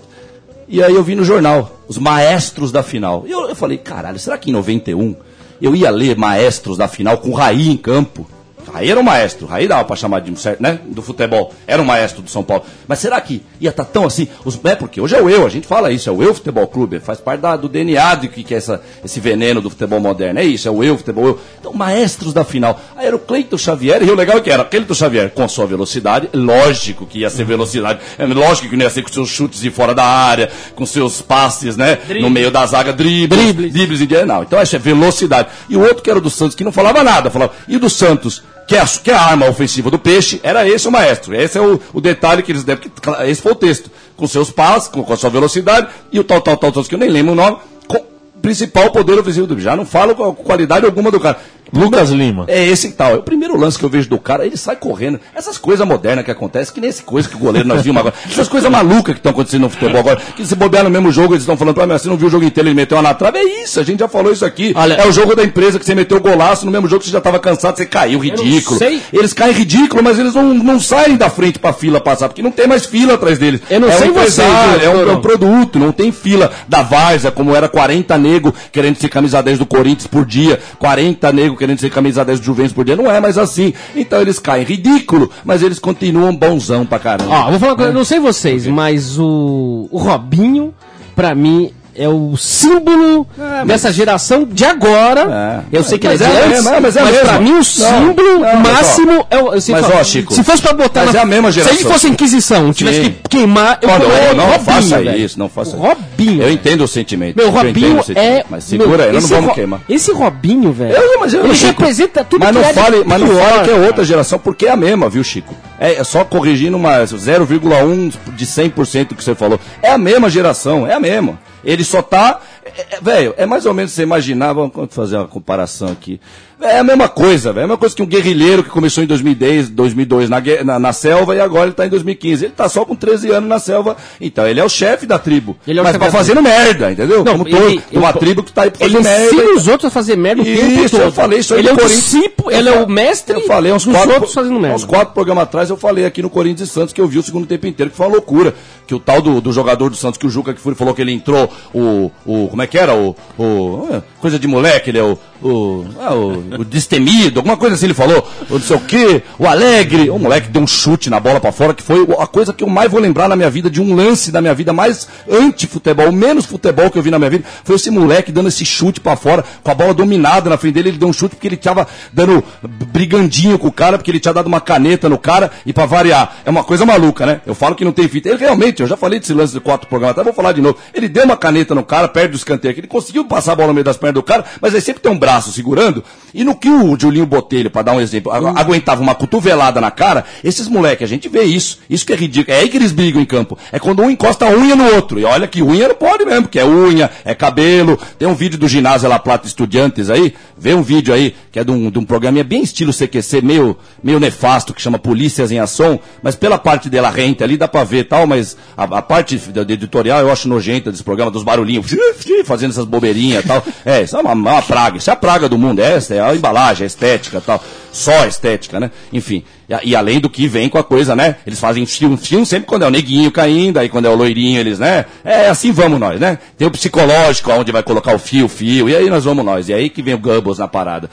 [0.67, 3.23] E aí eu vi no jornal, os maestros da final.
[3.27, 5.15] E eu, eu falei, caralho, será que em 91
[5.61, 8.25] eu ia ler maestros da final com Raí em campo?
[8.71, 10.79] Raí era um maestro, Raí dava pra chamar de um certo, né?
[10.85, 11.53] Do futebol.
[11.67, 12.63] Era um maestro do São Paulo.
[12.87, 14.27] Mas será que ia estar tão assim?
[14.45, 16.65] Os, é porque hoje é o eu, a gente fala isso, é o eu futebol
[16.67, 19.99] clube, faz parte da- do DNA do que, que é essa, esse veneno do futebol
[19.99, 20.39] moderno.
[20.39, 21.39] É isso, é o eu futebol eu.
[21.59, 22.79] Então, maestros da final.
[22.95, 25.65] Aí era o Cleiton Xavier, e o legal é que era Cleiton Xavier com sua
[25.65, 29.61] velocidade, lógico que ia ser velocidade, é lógico que não ia ser com seus chutes
[29.61, 31.97] de fora da área, com seus passes, né?
[32.21, 34.43] No meio da zaga, dribles, dribles, dribles diagonal.
[34.43, 35.49] Então, essa é velocidade.
[35.69, 37.53] E o outro que era o do Santos, que não falava nada, falava.
[37.67, 40.65] E o do Santos, que é, a, que é a arma ofensiva do peixe, era
[40.65, 41.35] esse o maestro.
[41.35, 42.89] Esse é o, o detalhe que eles devem.
[43.27, 43.91] Esse foi o texto.
[44.15, 46.95] Com seus passes, com, com a sua velocidade, e o tal, tal, tal, tal, que
[46.95, 48.01] eu nem lembro o nome, com
[48.41, 51.37] principal poder ofensivo do Já não falo qualidade alguma do cara.
[51.73, 52.45] Lucas Lima.
[52.47, 53.11] É esse e tal.
[53.13, 55.19] É o primeiro lance que eu vejo do cara, ele sai correndo.
[55.35, 58.15] Essas coisas modernas que acontecem, que nem esse coisa que o goleiro nós vimos agora.
[58.29, 60.19] Essas coisas malucas que estão acontecendo no futebol agora.
[60.35, 62.31] Que se bobear no mesmo jogo, eles estão falando pra mim, você não viu o
[62.31, 63.37] jogo inteiro, ele meteu uma na trave.
[63.39, 64.73] É isso, a gente já falou isso aqui.
[64.75, 67.11] Olha- é o jogo da empresa que você meteu golaço, no mesmo jogo que você
[67.11, 68.77] já estava cansado, você caiu, ridículo.
[68.77, 69.01] sei.
[69.13, 72.51] Eles caem ridículo, mas eles não, não saem da frente pra fila passar, porque não
[72.51, 73.61] tem mais fila atrás deles.
[73.69, 76.81] Eu não é sei um você, é um, é um produto, não tem fila da
[76.81, 81.55] Várzea, como era 40 nego querendo ser camisa 10 do Corinthians por dia, 40 nego
[81.61, 83.71] querendo ser camisa 10 do Juventus por dia, não é mais assim.
[83.95, 84.65] Então eles caem.
[84.65, 87.29] Ridículo, mas eles continuam bonzão pra caramba.
[87.31, 90.73] Ó, vou falar uma coisa, eu não sei vocês, mas o, o Robinho,
[91.15, 93.27] pra mim, é o símbolo
[93.65, 95.63] dessa geração de agora.
[95.71, 95.77] É.
[95.77, 97.41] Eu sei que Mas ele é, é antes, é, mas é pra mesmo.
[97.41, 99.61] mim o Não, símbolo não, mas, máximo é o.
[99.61, 101.63] Se, mas, ó, Chico, se fosse pra botar mas na- é a mesma Se a
[101.63, 101.77] geração.
[101.83, 103.15] gente fosse Inquisição, tivesse Sim.
[103.23, 105.17] que queimar, eu não, colocaria não, não Robinho, faça velho.
[105.17, 106.43] isso, não faça O Robinho.
[106.43, 107.35] Eu entendo o sentimento.
[107.35, 108.43] Meu, eu Robinho o sentimento, é.
[108.49, 109.81] Mas segura aí, não vamos Ro- queimar.
[109.89, 110.93] Esse Robinho, velho.
[110.95, 113.27] Eu, mas eu, ele Chico, representa tudo mas que não é de fale, Mas não
[113.35, 115.53] fale que é outra geração, porque é a mesma, viu, Chico?
[115.79, 119.59] É, é só corrigindo uma 0,1 de 100% que você falou.
[119.81, 121.39] É a mesma geração, é a mesma.
[121.63, 122.39] Ele só tá.
[122.65, 126.19] É- é- velho, é mais ou menos você imaginar, vamos fazer uma comparação aqui.
[126.63, 127.61] É a mesma coisa, velho.
[127.61, 130.93] É a mesma coisa que um guerrilheiro que começou em 2010, 2002 na, na, na
[130.93, 132.45] selva e agora ele tá em 2015.
[132.45, 133.97] Ele tá só com 13 anos na selva.
[134.21, 135.57] Então ele é o chefe da tribo.
[135.65, 137.23] Ele é o mas tá fazendo merda, entendeu?
[137.23, 137.67] Não, Como ele- todo.
[137.71, 139.25] ele- uma tribo que tá aí pra fazer Ele merda.
[139.25, 141.01] ensina os outros a fazer merda o tempo Isso, todo.
[141.01, 143.83] eu falei isso aí Ele é o discípulo, ele é o mestre Eu falei uns
[143.83, 144.75] dos quatro, outros fazendo merda.
[144.75, 147.23] uns quatro programas atrás, eu falei aqui no Corinthians e Santos que eu vi o
[147.23, 148.53] segundo tempo inteiro, que foi uma loucura.
[148.85, 151.11] Que o tal do, do jogador do Santos, que o Juca que falou que ele
[151.11, 152.11] entrou, o.
[152.23, 152.93] o como é que era?
[152.93, 153.15] O.
[153.37, 155.17] o é, coisa de moleque, ele é o.
[155.41, 159.23] O, ah, o, o destemido, alguma coisa assim ele falou, o não sei o quê,
[159.39, 162.53] o alegre, o moleque deu um chute na bola pra fora, que foi a coisa
[162.53, 165.07] que eu mais vou lembrar na minha vida, de um lance da minha vida mais
[165.27, 168.99] anti-futebol, menos futebol que eu vi na minha vida, foi esse moleque dando esse chute
[168.99, 171.57] pra fora, com a bola dominada na frente dele, ele deu um chute porque ele
[171.57, 175.73] tava dando brigandinho com o cara, porque ele tinha dado uma caneta no cara, e
[175.73, 177.41] pra variar, é uma coisa maluca, né?
[177.47, 178.29] Eu falo que não tem fita.
[178.29, 180.77] Ele realmente, eu já falei desse lance de quatro programas, até vou falar de novo.
[180.93, 183.73] Ele deu uma caneta no cara, perto do escanteio, ele conseguiu passar a bola no
[183.73, 186.69] meio das pernas do cara, mas aí sempre tem um braço segurando, e no que
[186.69, 191.03] o Julinho Botelho, pra dar um exemplo, agu- aguentava uma cotovelada na cara, esses moleques,
[191.05, 191.77] a gente vê isso.
[191.89, 192.57] Isso que é ridículo.
[192.57, 193.57] É aí que eles brigam em campo.
[193.71, 195.19] É quando um encosta a unha no outro.
[195.19, 197.99] E olha que unha não pode mesmo, porque é unha, é cabelo.
[198.17, 201.63] Tem um vídeo do ginásio La Plata Estudiantes aí, vê um vídeo aí, que é
[201.63, 205.59] de um, de um programinha bem estilo CQC, meio, meio nefasto, que chama Polícias em
[205.59, 209.37] Ação, mas pela parte dela rente ali dá pra ver tal, mas a, a parte
[209.37, 211.85] da da editorial eu acho nojenta desse programa, dos barulhinhos,
[212.45, 213.63] fazendo essas bobeirinhas e tal.
[213.85, 216.19] É, isso é uma, uma praga, isso é a praga do mundo, é, essa é
[216.19, 217.63] a embalagem, a estética tal.
[217.93, 218.89] Só a estética, né?
[219.13, 219.43] Enfim.
[219.69, 221.35] E, e além do que vem com a coisa, né?
[221.45, 224.59] Eles fazem filme, filme sempre quando é o neguinho caindo, aí quando é o loirinho,
[224.59, 225.05] eles, né?
[225.23, 226.39] É assim vamos nós, né?
[226.57, 229.69] Tem o psicológico, onde vai colocar o fio, o fio, e aí nós vamos nós.
[229.69, 231.09] E aí que vem o Goebbels na parada.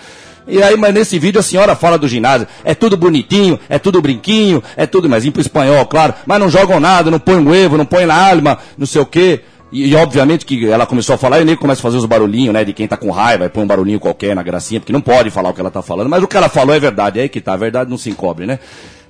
[0.51, 2.49] E aí, mas nesse vídeo a senhora fala do ginásio.
[2.65, 6.15] É tudo bonitinho, é tudo brinquinho, é tudo, mas em pro espanhol, claro.
[6.25, 9.07] Mas não jogam nada, não põe um evo, não põe na alma, não sei o
[9.07, 9.43] quê.
[9.71, 12.07] E, e, obviamente que ela começou a falar e o nego começa a fazer os
[12.07, 12.65] barulhinhos, né?
[12.65, 15.31] De quem tá com raiva, e põe um barulhinho qualquer na gracinha, porque não pode
[15.31, 16.09] falar o que ela tá falando.
[16.09, 17.53] Mas o que ela falou é verdade, é aí que tá.
[17.53, 18.59] A verdade não se encobre, né?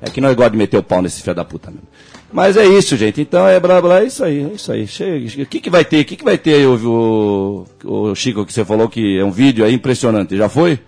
[0.01, 1.87] É que nós gostamos de meter o pau nesse filho da puta mesmo.
[2.33, 3.21] Mas é isso, gente.
[3.21, 4.87] Então é blá blá, é isso aí, é isso aí.
[4.87, 5.42] Chega.
[5.42, 6.01] O que, que vai ter?
[6.01, 9.25] O que, que vai ter aí, o, o, o Chico, que você falou que é
[9.25, 10.37] um vídeo aí impressionante?
[10.37, 10.79] Já foi?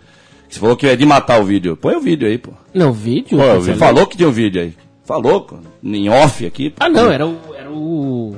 [0.48, 1.76] Você falou que é de matar o vídeo.
[1.76, 2.50] Põe o vídeo aí, pô.
[2.74, 3.40] Não, vídeo?
[3.40, 3.78] É o Você vídeo?
[3.78, 4.74] Falou que tinha um vídeo aí.
[5.04, 6.70] Falou, pô, em off aqui.
[6.70, 6.85] pô.
[6.85, 7.37] Ah, não, era o.
[7.56, 8.37] Era o.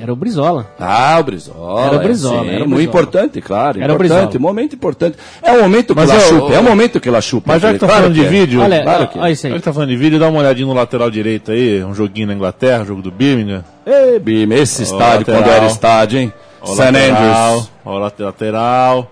[0.00, 0.64] Era o Brizola.
[0.78, 1.82] Ah, o Brizola.
[1.86, 2.82] Era o Brizola, sim, era o muito Brizola.
[2.84, 3.80] importante, claro.
[3.82, 4.40] Era o importante, Brizola.
[4.40, 5.18] momento importante.
[5.42, 7.52] É o momento que Mas ela eu- chupa, é o momento que ela chupa.
[7.52, 8.28] Mas já que tá Claro falando de é.
[8.28, 9.20] vídeo, Olha, claro que é.
[9.22, 9.54] olha isso já aí.
[9.58, 12.34] que tá falando de vídeo, dá uma olhadinha no lateral direito aí, um joguinho na
[12.34, 13.64] Inglaterra, jogo do Birmingham.
[13.84, 15.42] Ei, Bim, esse estádio, lateral.
[15.42, 16.32] quando era estádio, hein?
[16.62, 16.80] Ó, St.
[16.84, 17.70] lateral, Andrews.
[17.84, 19.10] ó, late- lateral.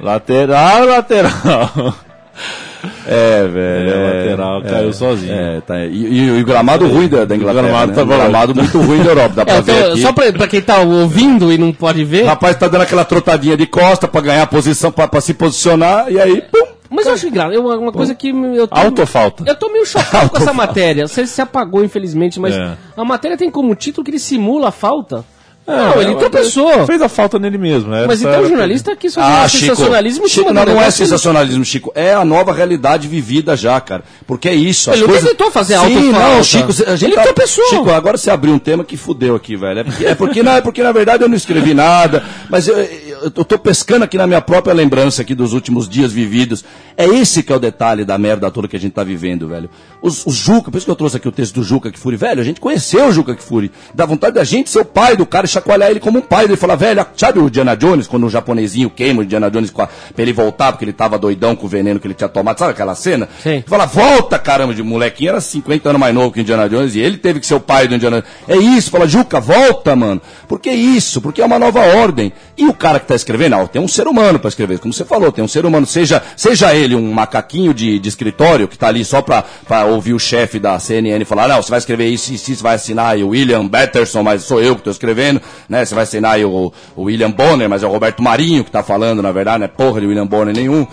[0.00, 1.94] Lateral, lateral.
[3.06, 3.90] É, velho.
[3.90, 5.32] É, lateral, caiu sozinho.
[5.32, 5.84] É, tá.
[5.84, 7.62] E, e- e o gramado ruim da, da Inglaterra.
[7.62, 7.94] gramado né?
[7.96, 10.02] tá O gramado muito ruim da Europa, dá pra É, ver então, aqui.
[10.02, 12.24] só pra, pra quem tá ouvindo e não pode ver.
[12.24, 16.10] O rapaz tá dando aquela trotadinha de costa pra ganhar posição, pra, pra se posicionar,
[16.10, 19.06] e aí, pum, Mas eu acho engraçado, eu- uma coisa que eu tô, Alto ou
[19.06, 19.44] falta?
[19.46, 21.06] eu tô meio chocado com essa matéria.
[21.08, 22.72] Você se apagou, infelizmente, mas É.
[22.96, 25.24] a matéria tem como título que ele simula a falta.
[25.64, 26.86] É, não, ele tropeçou.
[26.86, 28.04] Fez a falta nele mesmo, né?
[28.06, 30.90] Mas Essa então o jornalista quis fazer Ah, um Chico, sensacionalismo Chico não, não é
[30.90, 31.92] sensacionalismo, Chico.
[31.94, 34.02] É a nova realidade vivida já, cara.
[34.26, 34.90] Porque é isso.
[34.90, 35.28] Ele não coisas...
[35.28, 36.34] tentou fazer Sim, autofalta.
[36.34, 37.22] não, Chico, a gente Ele tá...
[37.22, 37.64] tropeçou.
[37.66, 39.80] Chico, agora você abriu um tema que fudeu aqui, velho.
[39.80, 42.76] É porque, é porque, não, é porque na verdade eu não escrevi nada, mas eu,
[43.22, 46.64] eu, tô pescando aqui na minha própria lembrança aqui dos últimos dias vividos.
[46.96, 49.70] É esse que é o detalhe da merda toda que a gente tá vivendo, velho.
[50.00, 52.16] Os, os Juca, por isso que eu trouxe aqui o texto do Juca Kfouri.
[52.16, 53.70] Velho, a gente conheceu o Juca Kfouri.
[53.94, 56.44] Dá vontade da gente ser o pai do cara e chacoalhar ele como um pai.
[56.44, 59.86] Ele falar, velho, sabe o Indiana Jones, quando o japonesinho queima o Indiana Jones a-
[59.86, 62.58] pra ele voltar, porque ele tava doidão com o veneno que ele tinha tomado.
[62.58, 63.28] Sabe aquela cena?
[63.42, 63.62] Sim.
[63.66, 67.00] Fala, volta, caramba, de molequinho era 50 anos mais novo que o Indiana Jones e
[67.00, 68.32] ele teve que ser o pai do Indiana Jones.
[68.48, 70.20] É isso, fala, Juca, volta, mano.
[70.48, 71.20] Por que isso?
[71.20, 72.32] Porque é uma nova ordem.
[72.56, 75.04] E o cara que tá escrevendo, ó, tem um ser humano pra escrever, como você
[75.04, 78.88] falou, tem um ser humano, seja, seja ele um macaquinho de, de escritório que tá
[78.88, 79.44] ali só pra
[79.86, 83.16] ouvir o chefe da CNN falar, não, você vai escrever isso, isso, isso, vai assinar
[83.18, 85.84] o William Batterson, mas sou eu que tô escrevendo, né?
[85.84, 89.22] Você vai assinar o, o William Bonner, mas é o Roberto Marinho que tá falando,
[89.22, 90.86] na verdade, não é porra de William Bonner nenhum.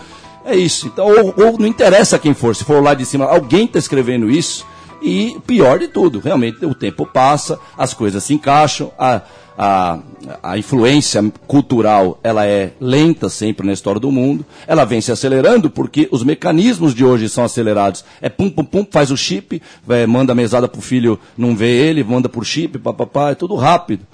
[0.45, 0.88] É isso.
[0.88, 4.29] Então, ou, ou não interessa quem for, se for lá de cima, alguém está escrevendo
[4.29, 4.65] isso.
[5.01, 9.21] E pior de tudo, realmente o tempo passa, as coisas se encaixam, a,
[9.62, 10.00] a,
[10.41, 15.69] a influência cultural ela é lenta sempre na história do mundo, ela vem se acelerando
[15.69, 18.06] porque os mecanismos de hoje são acelerados.
[18.22, 21.72] É pum, pum, pum, faz o chip, é, manda a mesada pro filho não ver
[21.72, 24.08] ele, manda por chip, papapá, é tudo rápido.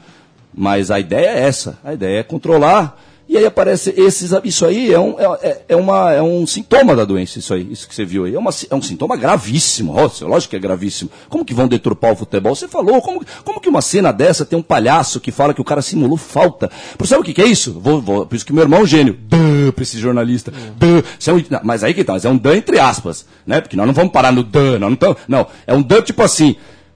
[0.52, 3.00] Mas a ideia é essa, a ideia é controlar.
[3.36, 7.04] E aí aparece esses, isso aí é um, é, é uma, é um sintoma da
[7.04, 8.34] doença, isso aí, isso que você viu aí.
[8.34, 11.12] É, uma, é um sintoma gravíssimo, Nossa, lógico que é gravíssimo.
[11.28, 12.56] Como que vão deturpar o futebol?
[12.56, 15.65] Você falou, como, como que uma cena dessa tem um palhaço que fala que o
[15.65, 16.71] cara simulou falta?
[16.98, 17.74] Por sabe o que, que é isso?
[17.78, 19.19] Vou, vou, por isso que meu irmão é um gênio.
[19.21, 20.54] Bã, pra esse jornalista.
[20.78, 21.04] Bã.
[21.19, 23.60] Isso é um, não, mas aí que tá, mas é um dan entre aspas, né?
[23.60, 26.24] Porque nós não vamos parar no dan, nós não tamo, não, é um dan tipo
[26.24, 26.56] assim,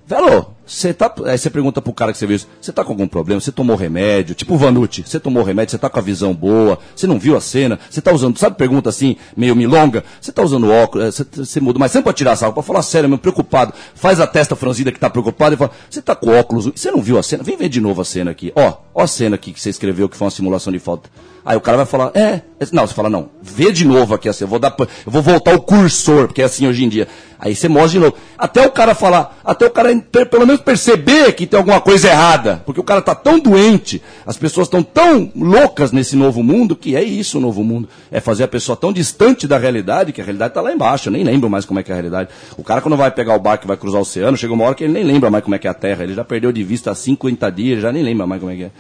[0.10, 1.14] velho, você tá.
[1.26, 3.40] Aí você pergunta pro cara que você viu isso, você tá com algum problema?
[3.40, 4.34] Você tomou remédio?
[4.34, 7.42] Tipo Vanucci, você tomou remédio, você tá com a visão boa, você não viu a
[7.42, 10.04] cena, você tá usando, sabe pergunta assim, meio milonga?
[10.20, 12.82] Você tá usando óculos, é, você, você muda, mas sempre pode tirar sarro, pra falar
[12.82, 13.74] sério, meu, preocupado.
[13.94, 17.02] Faz a testa franzida que tá preocupado e fala, você tá com óculos, você não
[17.02, 17.44] viu a cena?
[17.44, 18.52] Vem ver de novo a cena aqui.
[18.56, 21.10] Ó, ó a cena aqui que você escreveu que foi uma simulação de falta.
[21.50, 24.44] Aí o cara vai falar, é, não, você fala, não, vê de novo aqui assim,
[24.44, 27.08] eu vou dar, eu vou voltar o cursor, porque é assim hoje em dia.
[27.40, 28.16] Aí você mostra de novo.
[28.38, 29.90] Até o cara falar, até o cara
[30.30, 34.38] pelo menos perceber que tem alguma coisa errada, porque o cara tá tão doente, as
[34.38, 37.90] pessoas estão tão loucas nesse novo mundo, que é isso o novo mundo.
[38.12, 41.14] É fazer a pessoa tão distante da realidade, que a realidade tá lá embaixo, eu
[41.14, 42.30] nem lembro mais como é que é a realidade.
[42.58, 44.76] O cara quando vai pegar o barco e vai cruzar o oceano, chega uma hora
[44.76, 46.64] que ele nem lembra mais como é que é a Terra, ele já perdeu de
[46.64, 48.72] vista há 50 dias, já nem lembra mais como é que é.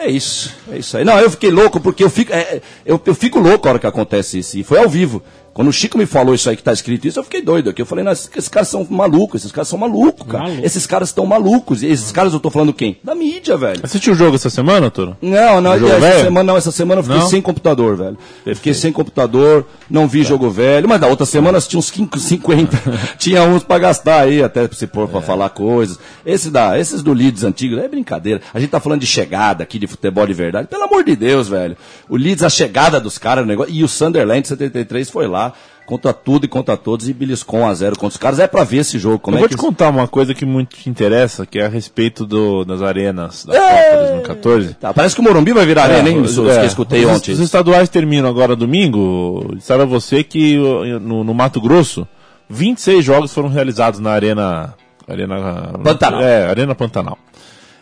[0.00, 1.04] É isso, é isso aí.
[1.04, 3.78] Não, eu fiquei louco porque eu fico, é, é, eu, eu fico louco a hora
[3.78, 4.56] que acontece isso.
[4.56, 5.22] E foi ao vivo.
[5.60, 7.82] Quando o Chico me falou isso aí que tá escrito isso, eu fiquei doido aqui.
[7.82, 10.44] Eu falei, não, esses, caras são malucos, esses caras são malucos, cara.
[10.44, 10.64] Maluco.
[10.64, 11.82] Esses caras estão malucos.
[11.82, 12.96] E esses caras eu tô falando quem?
[13.04, 13.80] Da mídia, velho.
[13.82, 15.18] Assistiu o jogo essa semana, Toro?
[15.20, 16.24] Não, não, Jogo essa velho?
[16.24, 17.28] semana não, essa semana eu fiquei Não?
[17.28, 18.16] sem computador, velho.
[18.46, 22.18] Eu fiquei sem computador, não vi jogo velho, mas da outra semana tinha uns 5,
[22.18, 22.82] 50.
[23.18, 25.98] tinha uns pra gastar aí, até se pôr pra falar coisas.
[26.24, 28.40] Esse da, esses do Leeds antigos, é brincadeira.
[28.54, 30.68] A gente tá falando de chegada aqui, de futebol de verdade.
[30.68, 31.76] Pelo amor de Deus, velho.
[32.08, 33.74] O Leeds, a chegada dos caras no negócio.
[33.74, 35.49] E o Sunderland 73 foi lá,
[35.90, 38.38] contra tudo e contra todos, e beliscou 1 a 0 contra os caras.
[38.38, 39.18] É pra ver esse jogo.
[39.18, 41.66] Como eu é vou que te contar uma coisa que muito te interessa, que é
[41.66, 43.90] a respeito do, das arenas da É.
[43.90, 44.74] Copa 2014.
[44.74, 46.22] Tá, parece que o Morumbi vai virar arena, hein?
[46.22, 47.32] Isso que eu escutei os, ontem.
[47.32, 49.56] Os estaduais terminam agora domingo.
[49.60, 50.56] Sabe a você que
[51.00, 52.06] no, no Mato Grosso,
[52.48, 54.74] 26 jogos foram realizados na Arena.
[55.08, 56.22] Arena Pantanal.
[56.22, 57.18] É, Arena Pantanal.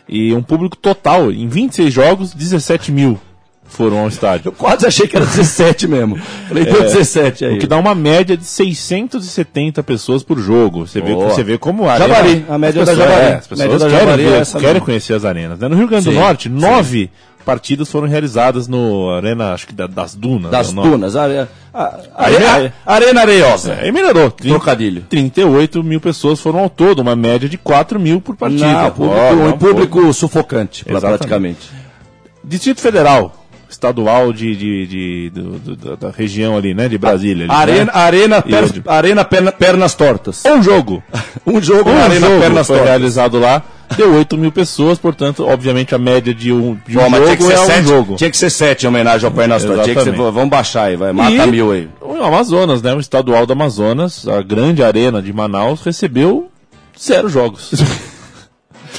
[0.07, 3.19] E um público total, em 26 jogos, 17 mil
[3.69, 4.49] foram ao estádio.
[4.49, 6.17] Eu quase achei que era 17 mesmo.
[6.47, 7.55] Falei, deu 17 aí.
[7.55, 10.85] O que dá uma média de 670 pessoas por jogo.
[10.87, 13.21] Você vê, você vê como a Javari, arena- a média da Javari.
[13.21, 15.59] é, as pessoas Média da querem, Javari ver- é querem conhecer as arenas.
[15.59, 15.67] né?
[15.67, 16.55] No Rio Grande do Sim, Norte, sim.
[16.55, 17.09] nove
[17.45, 20.51] partidas foram realizadas no Arena, acho que da- das Dunas.
[20.51, 20.89] Das é nome.
[20.91, 21.15] Dunas.
[21.15, 23.73] A, a, a, Arena- arena, arena Areiosa.
[23.81, 24.29] É, e melhorou.
[24.29, 25.03] Trocadilho.
[25.09, 28.65] 38 mil pessoas foram ao todo, uma média de 4 mil por partida.
[28.83, 31.17] Não, público, Ó, um público sufocante, Exatamente.
[31.17, 31.69] praticamente.
[32.43, 33.38] Distrito Federal,
[33.79, 37.45] estadual de, de, de- do- do- da, da região ali, né, de Brasília.
[37.45, 37.91] ali, Arena, né?
[37.93, 38.83] arena, per- onde?
[38.85, 40.43] arena perna- pernas tortas.
[40.45, 41.01] Um jogo.
[41.47, 42.89] Um jogo Um na Arena jogo Pernas foi Tortas.
[42.89, 43.63] realizado lá,
[43.97, 47.37] deu 8 mil pessoas, portanto, obviamente a média de um, de um Bom, mas tinha
[47.37, 48.15] que jogo ser é um sete, jogo.
[48.17, 49.85] Tinha que ser sete em homenagem ao Pernas Tortas.
[49.85, 51.11] Tinha que ser, vamos baixar aí, vai.
[51.13, 51.87] Mata E mil aí.
[52.01, 52.93] O Amazonas, né?
[52.93, 56.51] O estadual do Amazonas, a grande arena de Manaus, recebeu
[57.01, 57.71] zero jogos.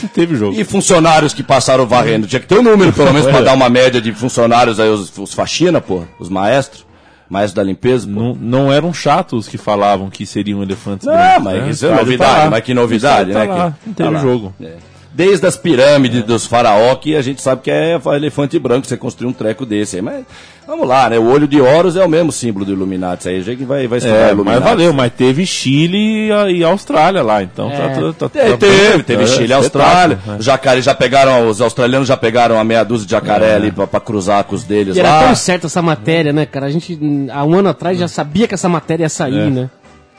[0.09, 0.59] Teve jogo.
[0.59, 2.27] E funcionários que passaram varrendo.
[2.27, 3.43] Tinha que ter um número, pelo menos, pra É.
[3.45, 6.87] dar uma média de funcionários aí, os, os faxina, pô, os maestros.
[7.29, 8.09] Maestro da limpeza.
[8.09, 11.71] Não, não eram chatos os que falavam que seriam elefantes Não, brancos, mas né?
[11.71, 13.47] isso é novidade, tá mas que novidade, né?
[13.47, 14.55] tá lá, que- não teve tá jogo.
[14.61, 14.73] É.
[15.13, 19.29] Desde as pirâmides dos faraó, que a gente sabe que é elefante branco, você construir
[19.29, 20.03] um treco desse aí.
[20.03, 20.25] Mas
[20.65, 21.19] vamos lá, né?
[21.19, 23.29] O olho de Horus é o mesmo símbolo do Illuminati.
[23.29, 26.63] Aí a gente vai, vai estudar É, mas valeu, mas teve Chile e, a- e
[26.63, 27.77] Austrália lá, então É.
[27.77, 30.19] tá, tá, tá, É, tá- teve, tá- teve é, Chile e espetáculo, Austrália.
[30.25, 30.37] né?
[30.39, 33.99] Jacaré já pegaram, os australianos já pegaram a meia dúzia de jacaré ali pra, pra
[33.99, 35.25] cruzar com os deles E era lá.
[35.27, 36.67] tão certo essa matéria, né, cara?
[36.67, 39.69] A gente, hum, há um ano atrás, já sabia que essa matéria ia sair, né?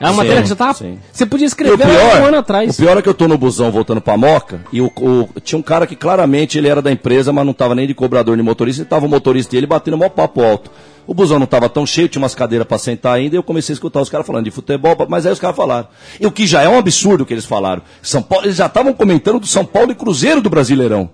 [0.02, 0.74] É uma matéria que já tava.
[0.74, 0.98] sim.
[1.14, 2.74] Você podia escrever pior, um ano atrás.
[2.74, 5.60] o pior é que eu tô no busão voltando pra Moca e o, o- tinha
[5.60, 8.44] um cara que claramente ele era da empresa, mas não tava nem de cobrador nem
[8.44, 10.72] motorista, e tava o motorista e ele batendo mó papo alto.
[11.08, 13.74] O busão não tava tão cheio, tinha umas cadeiras pra sentar ainda, e eu comecei
[13.74, 15.88] a escutar os caras falando de futebol, mas aí os caras falaram.
[16.20, 17.82] E o que já é um absurdo que eles falaram.
[18.02, 21.10] São Paulo, eles já estavam comentando do São Paulo e Cruzeiro do Brasileirão.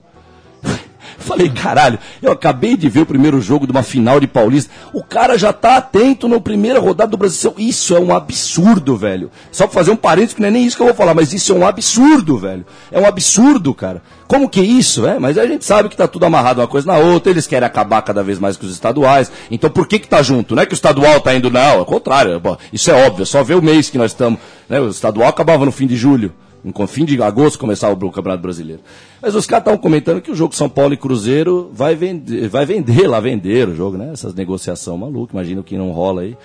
[1.18, 4.72] Falei, caralho, eu acabei de ver o primeiro jogo de uma final de Paulista.
[4.94, 7.54] O cara já tá atento na primeira rodada do Brasil.
[7.58, 9.32] Isso é um absurdo, velho.
[9.52, 11.34] Só pra fazer um parênteses, que não é nem isso que eu vou falar, mas
[11.34, 12.66] isso é um absurdo, velho.
[12.92, 14.02] É um absurdo, cara.
[14.28, 15.18] Como que isso, é?
[15.20, 18.02] Mas a gente sabe que tá tudo amarrado uma coisa na outra, eles querem acabar
[18.02, 19.32] cada vez mais com os estaduais.
[19.50, 20.56] Então por que que tá junto?
[20.56, 22.42] Não é que o estadual tá indo, não, é o contrário.
[22.72, 24.40] Isso é óbvio, é só ver o mês que nós estamos.
[24.68, 24.80] Né?
[24.80, 26.34] O estadual acabava no fim de julho.
[26.76, 28.82] No fim de agosto começava o Campeonato Brasileiro.
[29.22, 32.66] Mas os caras estavam comentando que o jogo São Paulo e Cruzeiro vai vender, vai
[32.66, 34.10] vender lá, vender o jogo, né?
[34.14, 36.38] Essas negociações malucas, imagina o que não rola aí.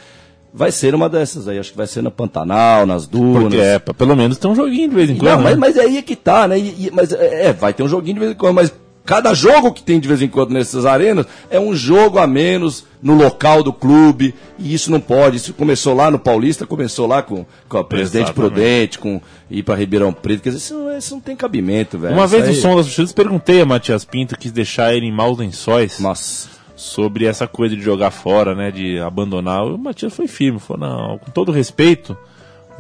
[0.55, 3.45] Vai ser uma dessas aí, acho que vai ser na Pantanal, nas dunas.
[3.45, 5.31] Porque é, pelo menos tem um joguinho de vez em quando.
[5.31, 5.59] Não, mas, né?
[5.59, 6.59] mas aí é que tá, né?
[6.59, 8.73] E- e- mas é, é, vai ter um joguinho de vez em quando, mas
[9.05, 12.85] cada jogo que tem de vez em quando nessas arenas é um jogo a menos
[13.03, 15.37] no local do clube, e isso não pode.
[15.39, 18.53] Isso começou lá no Paulista, começou lá com, com a Presidente Exatamente.
[18.55, 20.43] Prudente, com ir pra Ribeirão Preto.
[20.43, 22.15] Quer dizer, isso não, isso não tem cabimento, velho.
[22.15, 25.07] Uma Isso vez no aí- Som das Torcidas perguntei a Matias Pinto, quis deixar ele
[25.07, 26.49] em maus lençóis Nossa.
[26.77, 29.65] sobre essa coisa de jogar fora, né, de abandonar.
[29.67, 32.17] O Matias foi firme, falou, não, com todo respeito,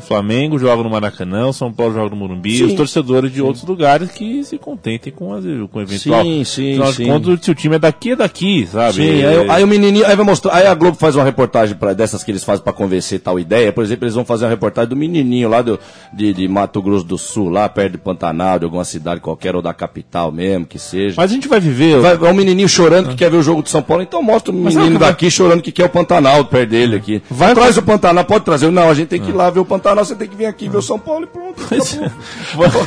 [0.02, 2.64] o Flamengo joga no Maracanã, o São Paulo joga no Morumbi, Sim.
[2.64, 6.22] os torcedores de outros lugares que se contentem com, as, com o eventual.
[6.22, 7.06] Sim, sim, Afinal sim.
[7.06, 8.94] contas, se o time é daqui, é daqui, sabe?
[8.94, 11.92] Sim, aí, aí o menininho, aí vai mostrar, aí a Globo faz uma reportagem pra,
[11.92, 14.90] dessas que eles fazem pra convencer tal ideia, por exemplo, eles vão fazer uma reportagem
[14.90, 15.78] do menininho lá do,
[16.12, 19.62] de, de Mato Grosso do Sul, lá perto de Pantanal, de alguma cidade qualquer, ou
[19.62, 21.14] da capital mesmo, que seja.
[21.16, 22.00] Mas a gente vai viver...
[22.00, 24.52] Vai, vai um menininho chorando que quer ver o jogo de São Paulo, então mostra
[24.52, 27.22] o menino daqui chorando que quer o Pantanal perto dele aqui.
[27.30, 28.70] Vai- Traz o Pantanal, pode trazer.
[28.70, 30.68] Não, a gente tem que ir lá ver o Pantanal, você tem que vir aqui
[30.68, 31.62] ver o São Paulo e pronto.
[31.62, 32.86] acabou.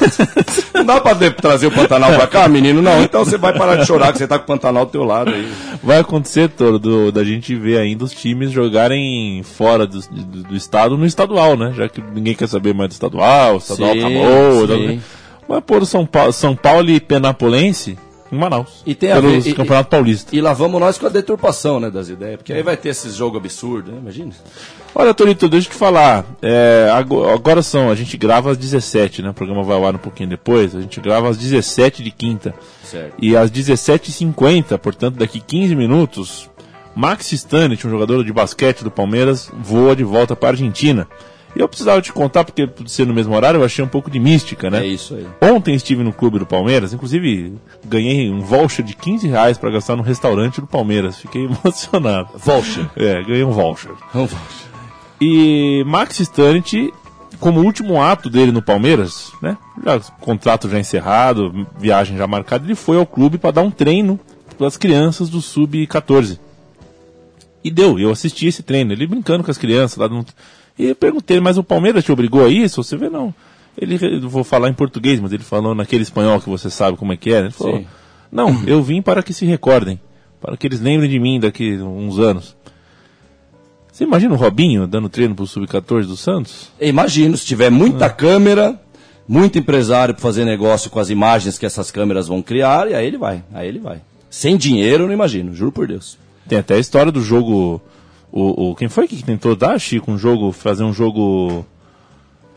[0.73, 2.81] Não dá pra de- trazer o Pantanal pra cá, menino?
[2.81, 5.03] Não, então você vai parar de chorar que você tá com o Pantanal do teu
[5.03, 5.51] lado aí.
[5.83, 10.55] Vai acontecer, Toro, do, da gente ver ainda os times jogarem fora do, do, do
[10.55, 11.73] estado no estadual, né?
[11.75, 14.67] Já que ninguém quer saber mais do estadual, o estadual Sim, acabou.
[14.67, 15.01] sim.
[15.47, 17.97] Vai pôr o São Paulo, São Paulo e Penapolense
[18.35, 18.83] em Manaus.
[18.85, 20.35] E tem a pelos ver- e- Campeonato Paulista.
[20.35, 23.15] E lá vamos nós com a deturpação, né, das ideias, porque aí vai ter esses
[23.15, 23.99] jogos absurdos, né?
[24.01, 24.31] Imagina.
[24.93, 26.25] Olha, Torito, deixa eu te falar.
[26.41, 29.29] é, ago- agora são, a gente grava às 17, né?
[29.29, 30.75] O programa vai ao ar um pouquinho depois.
[30.75, 32.53] A gente grava às 17 de quinta.
[32.83, 33.13] Certo.
[33.21, 36.49] E às 17h50, portanto, daqui 15 minutos,
[36.95, 41.07] Max Stanich, um jogador de basquete do Palmeiras, voa de volta para a Argentina.
[41.55, 44.11] E eu precisava te contar, porque por ser no mesmo horário, eu achei um pouco
[44.11, 44.83] de mística, né?
[44.83, 45.25] É isso aí.
[45.41, 47.53] Ontem estive no clube do Palmeiras, inclusive
[47.85, 51.17] ganhei um voucher de 15 reais para gastar no restaurante do Palmeiras.
[51.17, 52.29] Fiquei emocionado.
[52.35, 52.89] Voucher.
[52.97, 53.91] É, ganhei um voucher.
[54.13, 54.67] Um voucher.
[55.21, 56.93] E Max Stanich,
[57.39, 59.57] como último ato dele no Palmeiras, né?
[59.83, 64.19] Já, contrato já encerrado, viagem já marcada, ele foi ao clube para dar um treino
[64.57, 66.37] para as crianças do sub-14.
[67.63, 70.25] E deu, eu assisti esse treino, ele brincando com as crianças lá no...
[70.77, 72.83] E eu perguntei, mas o Palmeiras te obrigou a isso?
[72.83, 73.33] Você vê, não.
[73.77, 77.17] Ele, vou falar em português, mas ele falou naquele espanhol que você sabe como é
[77.17, 77.41] que é.
[77.41, 77.47] né?
[77.47, 77.87] Ele falou, Sim.
[78.31, 79.99] não, eu vim para que se recordem,
[80.41, 82.55] para que eles lembrem de mim daqui uns anos.
[83.91, 86.69] Você imagina o Robinho dando treino pro Sub-14 do Santos?
[86.81, 88.77] Imagino, se tiver muita câmera,
[89.27, 93.07] muito empresário para fazer negócio com as imagens que essas câmeras vão criar, e aí
[93.07, 94.01] ele vai, aí ele vai.
[94.29, 96.17] Sem dinheiro, não imagino, juro por Deus.
[96.47, 97.81] Tem até a história do jogo.
[98.37, 101.65] O, o- quem foi que tentou dar, Chico, um jogo, fazer um jogo.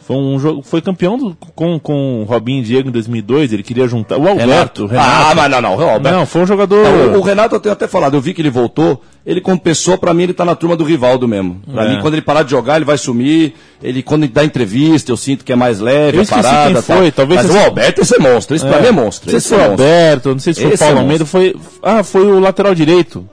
[0.01, 0.63] Foi um jogo.
[0.63, 3.53] Foi campeão do- com, com o Robinho e Diego em 2002.
[3.53, 4.17] Ele queria juntar.
[4.19, 5.09] O Alberto, o Renato.
[5.31, 6.19] Ah, mas não, não, o Alberto.
[6.19, 6.83] Não, foi um jogador.
[6.83, 9.61] Não, o, o Renato eu tenho até falado, eu vi que ele voltou, ele como
[9.61, 11.61] pessoa, pra mim, ele tá na turma do Rivaldo mesmo.
[11.73, 11.95] Pra É.
[11.95, 13.55] mim, quando ele parar de jogar, ele vai sumir.
[13.81, 16.65] Ele, quando ele dá entrevista, eu sinto que é mais leve, Eu a parada.
[16.65, 16.83] quem tal.
[16.99, 19.31] foi, talvez Mas esse- o Alberto, esse é monstro, esse pra mim é monstro.
[19.31, 19.71] Não sei Esse se foi é o.
[19.71, 21.03] Alberto, não sei se foi o é Paulo monstro.
[21.05, 21.27] Almeida.
[21.27, 23.29] Foi, ah, foi o lateral direito.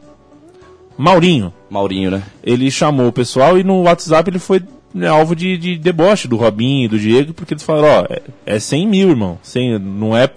[0.97, 1.53] Maurinho.
[1.69, 2.23] Maurinho, né?
[2.43, 4.61] ele chamou o pessoal e no WhatsApp ele foi
[4.93, 8.21] né, alvo de, de deboche do Robinho e do Diego, porque eles falaram, ó, é,
[8.45, 9.37] é 100 mil, irmão.
[9.43, 10.29] 100, não é.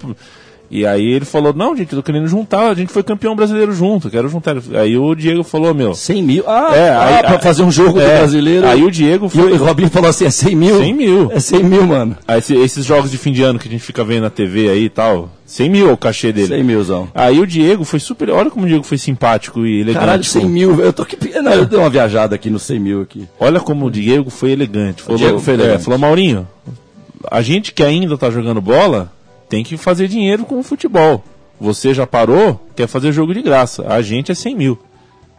[0.71, 3.73] E aí ele falou, não, gente, eu tô querendo juntar, a gente foi campeão brasileiro
[3.73, 4.55] junto, quero juntar.
[4.75, 5.95] Aí o Diego falou, meu.
[5.95, 6.45] 100 mil?
[6.47, 8.67] Ah, É, ah, aí- pra fazer um jogo do é, brasileiro.
[8.67, 9.53] Aí o Diego E foi.
[9.53, 10.79] o Robinho falou assim, é 100 mil?
[10.79, 11.33] 100 mil.
[11.33, 12.17] É 100 mil, mano.
[12.27, 14.69] Aí esse- esses jogos de fim de ano que a gente fica vendo na TV
[14.69, 16.49] aí e tal, 100 mil é o cachê dele.
[16.49, 17.09] 100 milzão.
[17.15, 18.29] Aí o Diego foi super.
[18.29, 20.01] Olha como o Diego foi simpático e elegante.
[20.05, 20.81] Caralho, 100 com- mil.
[20.85, 21.17] Eu tô aqui.
[21.41, 23.27] Não, eu dei uma viajada aqui no 100 mil aqui.
[23.41, 25.01] Olha como o Diego foi elegante.
[25.03, 25.85] Falou, Diego foi é, elegante.
[25.85, 26.47] falou, Maurinho,
[27.31, 29.11] a gente que ainda tá jogando bola
[29.49, 31.25] tem que fazer dinheiro com o futebol.
[31.61, 33.85] Você já parou, quer fazer jogo de graça.
[33.89, 34.79] A gente é 100 mil.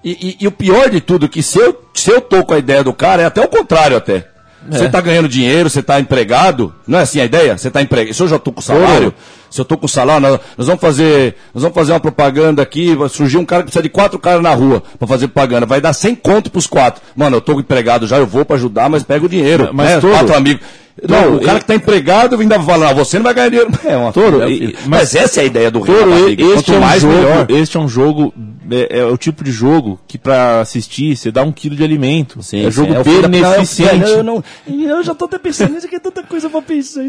[0.04, 2.58] E, e- e o pior de tudo, que se eu, se eu tô com a
[2.58, 4.28] ideia do cara, é até o contrário até.
[4.70, 7.58] Você tá ganhando dinheiro, você tá empregado, não é assim a ideia?
[7.58, 8.14] Você tá empregado.
[8.14, 9.14] Se eu já tô com salário,
[9.50, 12.94] se eu tô com salário, nós, nós vamos fazer, nós vamos fazer uma propaganda aqui,
[12.94, 15.80] vai surgir um cara que precisa de quatro caras na rua pra fazer propaganda, vai
[15.80, 17.02] dar 100 conto pros quatro.
[17.16, 19.70] Mano, eu tô empregado já, eu vou pra ajudar, mas pego o dinheiro.
[19.74, 20.02] Mas, né?
[20.12, 20.62] Quatro amigos.
[21.08, 23.72] Não, o cara que tá empregado ainda fala, ah, você não vai ganhar dinheiro.
[23.86, 24.74] É uma Toro, e- filho.
[24.88, 26.44] mas- mas, essa é a ideia do Toro, e- barriga.
[26.44, 27.46] este Quanto é, um mais, jogo, melhor.
[27.50, 28.34] este é um jogo,
[28.72, 32.42] é, é o tipo de jogo que pra assistir você dá um quilo de alimento.
[32.44, 34.10] Sim, é jogo fim da- beneficente.
[34.10, 37.02] Eu, não, eu já tô até pensando nisso, que é tanta coisa pra pensar.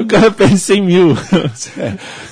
[0.00, 1.16] O cara perde 100 mil.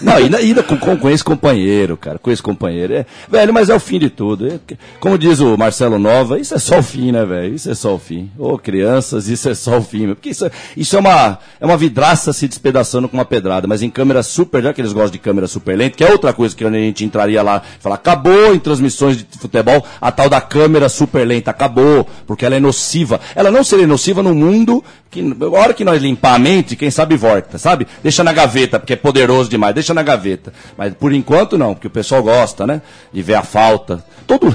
[0.01, 2.95] Não, ainda, ainda com, com, com esse companheiro, cara, com esse companheiro.
[2.95, 4.47] É, velho, mas é o fim de tudo.
[4.49, 4.59] É,
[4.99, 7.55] como diz o Marcelo Nova, isso é só o fim, né, velho?
[7.55, 8.31] Isso é só o fim.
[8.39, 10.07] Ô, crianças, isso é só o fim.
[10.07, 10.17] meu.
[10.17, 13.67] Porque isso, é- isso é, uma, é uma vidraça se despedaçando com uma pedrada.
[13.67, 16.33] Mas em câmera super, já que eles gostam de câmera super lenta, que é outra
[16.33, 20.29] coisa que a gente entraria lá e falar, acabou em transmissões de futebol a tal
[20.29, 21.51] da câmera super lenta.
[21.51, 23.21] Acabou, porque ela é nociva.
[23.35, 26.91] Ela não seria nociva no mundo que, a hora que nós limpar a mente, quem
[26.91, 27.87] sabe volta, sabe?
[28.03, 30.53] Deixa na gaveta, porque é poderoso demais, deixa na gaveta.
[30.77, 32.83] Mas por enquanto não, porque o pessoal gosta, né?
[33.13, 34.05] De ver a falta.
[34.27, 34.55] Todo.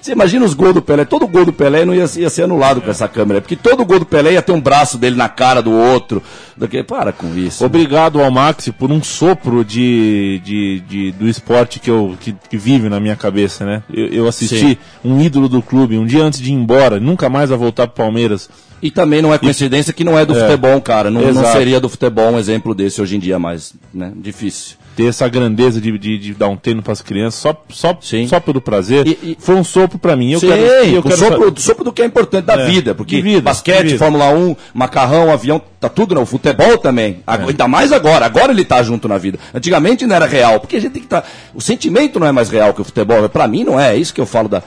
[0.00, 2.80] Você imagina os gols do Pelé, todo gol do Pelé não ia, ia ser anulado
[2.80, 5.62] com essa câmera, porque todo gol do Pelé ia ter um braço dele na cara
[5.62, 6.22] do outro.
[6.56, 7.64] Do que, para com isso.
[7.64, 12.56] Obrigado ao Maxi por um sopro de, de, de- do esporte que, eu, que, que
[12.56, 13.82] vive na minha cabeça, né?
[13.92, 14.76] Eu, eu assisti Sim.
[15.04, 18.02] um ídolo do clube um dia antes de ir embora, nunca mais a voltar pro
[18.04, 18.50] Palmeiras.
[18.82, 20.40] E também não é coincidência que não é do É.
[20.44, 21.10] futebol, cara.
[21.10, 24.12] Não, não seria do futebol um exemplo desse hoje em dia, mas, né?
[24.16, 24.76] Difícil.
[24.98, 28.26] Ter essa grandeza de, de, de dar um treino pras crianças só, só, Sim.
[28.26, 29.06] só pelo prazer.
[29.06, 30.32] E- e- Foi um sopro pra mim.
[30.32, 32.96] Eu Sim, quero, eu o quero sopro, sopro do que é importante da É, vida,
[32.96, 33.98] porque vida, basquete, vida.
[33.98, 36.26] Fórmula 1, macarrão, avião, tá tudo, não.
[36.26, 37.22] Futebol também.
[37.28, 37.32] É.
[37.48, 38.26] Ainda mais agora.
[38.26, 39.38] Agora ele tá junto na vida.
[39.54, 41.24] Antigamente não era real, porque a gente tem que estar.
[41.54, 43.28] O sentimento não é mais real que o futebol.
[43.28, 43.94] Pra mim não é.
[43.94, 44.64] É isso que eu falo da,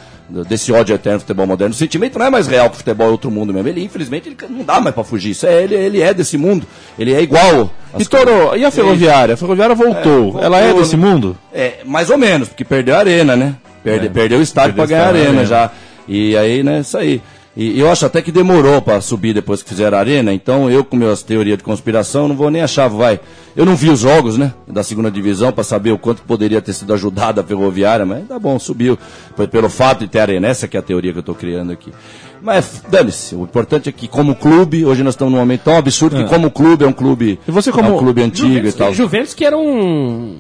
[0.48, 1.74] desse ódio eterno do futebol moderno.
[1.74, 3.68] O sentimento não é mais real que o futebol é outro mundo mesmo.
[3.68, 5.32] Ele, infelizmente, ele não dá mais pra fugir.
[5.32, 6.66] Isso é, ele, ele é desse mundo.
[6.98, 7.70] Ele é igual.
[8.00, 9.34] E Torô, e a ferroviária?
[9.34, 10.32] A ferroviária voltou.
[10.32, 10.80] voltou, Ela é né?
[10.80, 11.38] desse mundo?
[11.54, 13.56] É, mais ou menos, porque perdeu a arena, né?
[13.84, 15.46] Perde, É, Perdeu o estádio pra ganhar a estádio, arena é.
[15.46, 15.72] já.
[16.08, 17.22] E aí, né, isso aí.
[17.56, 20.86] E eu acho até que demorou pra subir depois que fizeram a arena, então eu
[20.86, 23.20] com minhas teorias de conspiração não vou nem achar, vai.
[23.58, 26.72] Eu não vi os jogos, né, da segunda divisão pra saber o quanto poderia ter
[26.72, 28.98] sido ajudada a ferroviária, mas tá bom, subiu.
[29.36, 31.74] Foi pelo fato de ter arena, essa que é a teoria que eu tô criando
[31.74, 31.92] aqui.
[32.42, 36.16] Mas dane-se, o importante é que como clube, hoje nós estamos num momento tão absurdo
[36.16, 38.78] que como clube é um clube, E você é como- um clube antigo Juventus, e
[38.78, 38.94] tal.
[38.94, 40.38] Juventus que era um.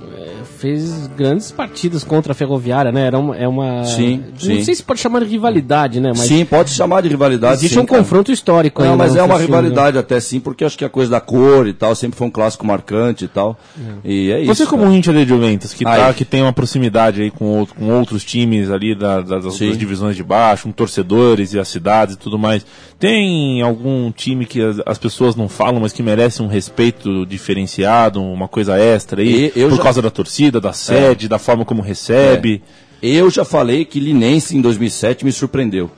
[0.62, 3.08] É, fez grandes partidas contra a Ferroviária, né?
[3.08, 3.36] Era uma.
[3.36, 4.64] É uma Sim, Não sim.
[4.64, 6.10] sei se pode chamar de rivalidade, né?
[6.10, 7.56] Mas Sim, pode chamar de rivalidade.
[7.56, 8.02] existe sim, um cara.
[8.02, 8.88] confronto histórico aí.
[8.90, 11.20] Não, mas no é uma filme, rivalidade até sim, porque acho que a coisa da
[11.22, 13.58] cor e tal sempre foi um clássico marcante e tal.
[14.04, 14.54] E é isso.
[14.56, 14.96] Você como cara.
[14.96, 18.70] íntia de Juventus, que, tá, que tem uma proximidade aí com, outro- com outros times
[18.70, 19.70] ali da- da- das, Sim.
[19.70, 22.66] das divisões de baixo, com torcedores e as cidades e tudo mais,
[23.00, 28.22] tem algum time que as, as pessoas não falam, mas que merece um respeito diferenciado,
[28.22, 29.84] uma coisa extra aí, E- eu por já- É.
[29.84, 32.62] causa da torcida, da sede, da forma como recebe?
[33.02, 35.90] Eu já falei que Linense em 2007 me surpreendeu.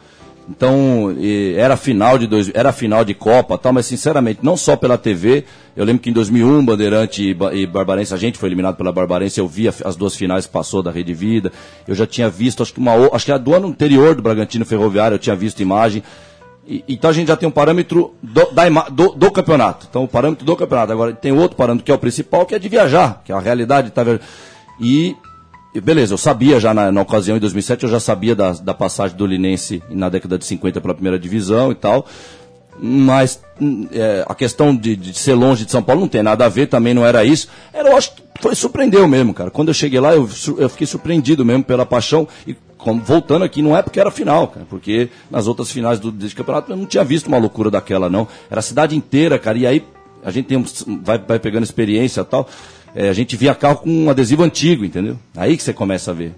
[0.49, 1.15] Então,
[1.55, 5.45] era final de dois, era final de Copa, tal, mas sinceramente, não só pela TV,
[5.75, 9.39] eu lembro que em 2001 Bandeirante e, e Barbarense, a gente foi eliminado pela Barbarense,
[9.39, 11.51] eu vi as duas finais passou da Rede Vida.
[11.87, 15.15] Eu já tinha visto, acho que uma acho que do ano anterior do Bragantino Ferroviário,
[15.15, 16.03] eu tinha visto imagem.
[16.67, 19.87] E- então a gente já tem um parâmetro do, da do- do campeonato.
[19.89, 20.91] Então o parâmetro do campeonato.
[20.91, 23.39] Agora tem outro parâmetro que é o principal, que é de viajar, que é a
[23.39, 23.91] realidade.
[23.91, 24.03] Tá,
[24.79, 25.15] e
[25.75, 28.75] e beleza, eu sabia já na, na ocasião, em 2007, eu já sabia da, da
[28.75, 32.05] passagem do Linense na década de 50 pela primeira divisão e tal.
[32.79, 36.45] Mas hum, é, a questão de, de ser longe de São Paulo não tem nada
[36.45, 37.47] a ver, também não era isso.
[37.73, 39.49] Era, eu acho que foi surpreendeu mesmo, cara.
[39.51, 42.27] Quando eu cheguei lá, eu, eu fiquei surpreendido mesmo pela paixão.
[42.47, 46.11] E como- voltando aqui, não é porque era final, cara, porque nas outras finais do,
[46.11, 48.27] desse campeonato eu não tinha visto uma loucura daquela, não.
[48.51, 49.57] Era a cidade inteira, cara.
[49.57, 49.83] E aí
[50.23, 50.63] a gente tem,
[51.03, 52.47] vai, vai pegando experiência e tal.
[52.95, 55.17] É, a gente via carro com um adesivo antigo, entendeu?
[55.35, 56.33] Aí que você começa a ver.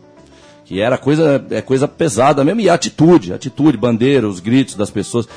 [0.63, 4.75] Que era coisa, é coisa pesada mesmo, e a atitude, a atitude, bandeira, os gritos
[4.75, 5.27] das pessoas.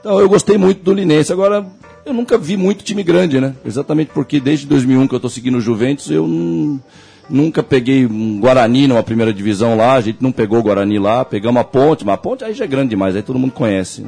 [0.00, 1.32] Então eu gostei muito do Linense.
[1.32, 1.66] Agora,
[2.06, 3.54] eu nunca vi muito time grande, né?
[3.66, 6.80] Exatamente porque desde 2001 que eu tô seguindo o Juventus, eu não-
[7.28, 11.24] nunca peguei um Guarani numa primeira divisão lá, a gente não pegou o Guarani lá,
[11.24, 14.06] pegamos a Ponte, mas a Ponte aí já é grande demais, aí todo mundo conhece.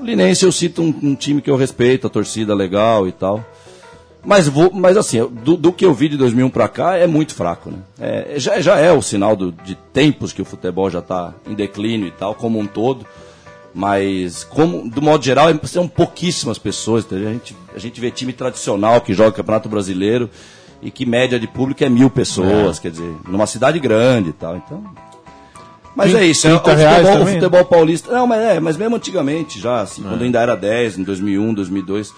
[0.00, 3.44] O Linense eu cito um, um time que eu respeito, a torcida legal e tal.
[4.24, 7.34] Mas, vou, mas assim, do, do que eu vi de 2001 pra cá é muito
[7.34, 7.78] fraco, né?
[7.98, 11.54] É, já, já é o sinal do- de tempos que o futebol já tá em
[11.54, 13.06] declínio e tal, como um todo.
[13.72, 17.06] Mas, como, do modo geral, é- são pouquíssimas pessoas.
[17.10, 20.28] A, gente, a gente vê time tradicional que joga Campeonato Brasileiro
[20.82, 24.56] e que média de público é mil pessoas, quer dizer, numa cidade grande e tal.
[24.56, 24.82] Então.
[25.94, 27.32] Mas é isso, é, o, 30 reais futebol, o né?
[27.32, 28.12] futebol paulista.
[28.12, 32.14] Não, mas é, mas mesmo antigamente, já, assim, quando ainda era 10, em 2001, 2002.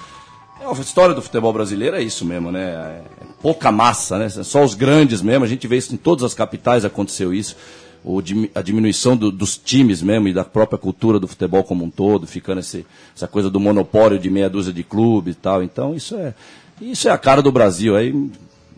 [0.61, 2.61] É, a história do futebol brasileiro é isso mesmo, né?
[2.63, 3.03] É
[3.41, 4.29] pouca massa, né?
[4.29, 5.45] Só os grandes mesmo.
[5.45, 7.57] A gente vê isso em todas as capitais aconteceu isso.
[8.05, 8.21] O,
[8.55, 12.27] a diminuição do- dos times mesmo e da própria cultura do futebol como um todo,
[12.27, 12.85] ficando esse,
[13.17, 15.63] essa coisa do monopólio de meia dúzia de clubes e tal.
[15.63, 16.35] Então isso é
[16.81, 17.97] isso é a cara do Brasil.
[17.97, 18.13] Aí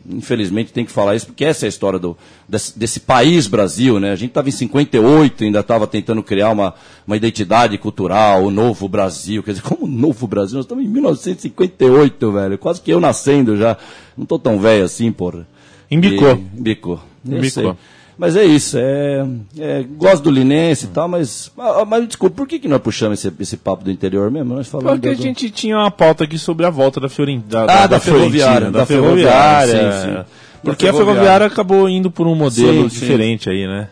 [0.08, 2.16] infelizmente tem que falar isso porque essa é a história do,
[2.48, 4.12] desse, desse país Brasil, né?
[4.12, 6.74] A gente estava em 58, ainda estava tentando criar uma,
[7.06, 9.42] uma identidade cultural, o novo Brasil.
[9.42, 10.56] Quer dizer, como novo Brasil?
[10.56, 12.58] Nós estamos em 1958, velho.
[12.58, 13.76] Quase que eu nascendo já.
[14.16, 15.46] Não tô tão velho assim, porra.
[15.90, 16.30] Embicou.
[16.30, 17.00] E- Embicou.
[17.28, 17.50] Eu Embicou.
[17.64, 17.74] sei.
[18.16, 19.26] Mas é isso, é,
[19.58, 23.18] é, gosto do Linense e tal, mas, ah, mas desculpa, por que, que nós puxamos
[23.18, 24.54] esse, esse papo do interior mesmo?
[24.54, 27.64] Nós falamos Porque a gente tinha uma pauta aqui sobre a volta da Fiorentina.
[27.68, 29.66] Ah, da ferroviária, da, da ferroviária.
[29.66, 30.24] ferroviária, sim, sim.
[30.62, 31.04] Porque Da a ferroviária.
[31.22, 33.00] ferroviária acabou indo por um modelo sim.
[33.00, 33.88] diferente aí, né?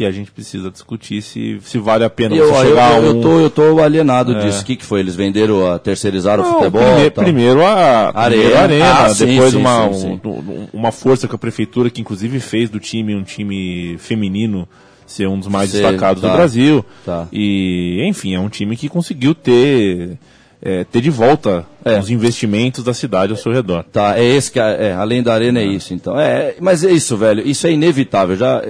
[0.00, 2.96] Que a gente precisa discutir se, se vale a pena Eu, você eu, chegar a
[2.96, 3.06] eu, um...
[3.16, 4.62] eu tô, eu tô alienado disso.
[4.62, 5.00] O que, que foi?
[5.00, 6.80] Eles venderam, a, terceirizaram o Não, futebol?
[6.82, 7.22] prime- e tal?
[7.24, 8.24] primeiro a Arena.
[8.40, 10.20] primeiro a arena, Ah, sim, depois sim, uma, sim, sim.
[10.24, 14.66] um- um- uma força que a prefeitura, que inclusive fez do time um time feminino
[15.06, 16.82] ser um dos mais Sei, destacados tá, do Brasil.
[17.04, 17.28] tá.
[17.30, 20.16] E, enfim, é um time que conseguiu ter,
[20.62, 21.98] é, ter de volta É.
[21.98, 23.84] os investimentos da cidade ao seu redor.
[23.92, 26.18] Tá, é esse que é, é, além da arena é isso, então.
[26.18, 27.46] É, mas é isso, velho.
[27.46, 28.34] Isso é inevitável.
[28.34, 28.62] Já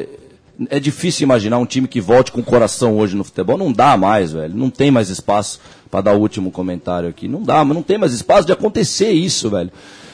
[0.69, 3.57] é, difícil imaginar um time que volte com o coração hoje no futebol.
[3.57, 4.55] Não dá mais, velho.
[4.55, 7.29] Não tem mais espaço para dar o último comentário aqui.
[7.29, 9.71] Não dá, mas não tem mais espaço de acontecer isso, velho.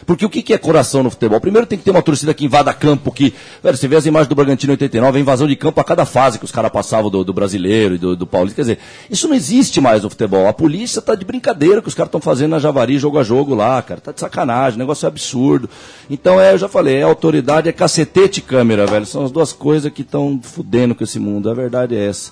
[0.07, 1.41] Porque o que, que é coração no futebol?
[1.41, 3.35] Primeiro tem que ter uma torcida que invada campo, que.
[3.61, 6.39] Velho, você vê as imagens do Bragantino 89, a invasão de campo a cada fase
[6.39, 8.55] que os caras passavam do, do brasileiro e do, do paulista.
[8.55, 8.79] Quer dizer,
[9.11, 10.47] isso não existe mais no futebol.
[10.47, 13.53] A polícia tá de brincadeira que os caras estão fazendo na Javari, jogo a jogo
[13.53, 14.01] lá, cara.
[14.01, 15.69] Tá de sacanagem, o negócio é absurdo.
[16.09, 19.07] Então, é, eu já falei, é autoridade, é cacetete e câmera, velho.
[19.07, 21.51] São as duas coisas que estão fudendo com esse mundo.
[21.51, 22.31] A verdade é essa.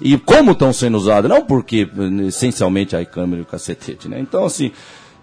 [0.00, 1.30] E como estão sendo usadas?
[1.30, 1.86] Não porque,
[2.26, 4.18] essencialmente, a câmera e o cacetete, né?
[4.18, 4.72] Então, assim.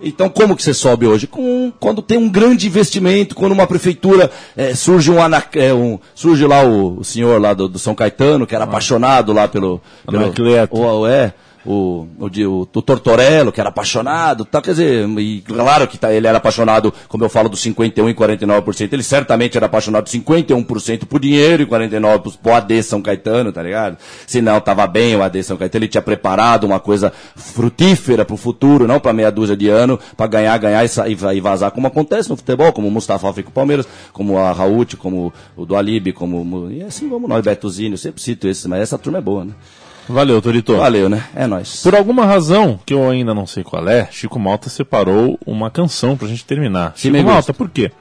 [0.02, 1.26] Então, como que você sobe hoje?
[1.28, 5.18] Com, quando tem um grande investimento, quando uma prefeitura eh, surge um,
[5.56, 9.34] eh, um- surge lá o, o senhor lá do, do São Caetano, que era apaixonado
[9.34, 10.76] lá pelo, pelo Anacleto.
[10.80, 11.34] o- é,
[11.68, 16.14] o, o, o, o Tortorello, que era apaixonado, tá, quer dizer, e claro que tá,
[16.14, 21.06] ele era apaixonado, como eu falo, dos 51 e 49%, ele certamente era apaixonado 51%
[21.06, 23.98] por dinheiro e 49% pro, pro AD São Caetano, tá ligado?
[24.26, 28.38] Se não, tava bem o AD São Caetano, ele tinha preparado uma coisa frutífera pro
[28.38, 31.88] futuro, não pra meia dúzia de ano, pra ganhar, ganhar e, e va- vazar, como
[31.88, 35.66] acontece no futebol, como o Mustafa foi com o Palmeiras, como a Raúl, como o
[35.66, 39.18] do Alibi, como, e assim vamos nós, Betozinho, eu sempre cito esse, mas essa turma
[39.18, 39.54] é boa, né?
[40.10, 40.76] Valeu, Torito.
[40.78, 41.24] Valeu, né?
[41.36, 41.82] É nóis.
[41.84, 46.16] Por alguma razão, que eu ainda não sei qual é, Chico Malta separou uma canção
[46.16, 46.94] pra gente terminar.
[46.94, 47.92] Que Chico Malta, por quê?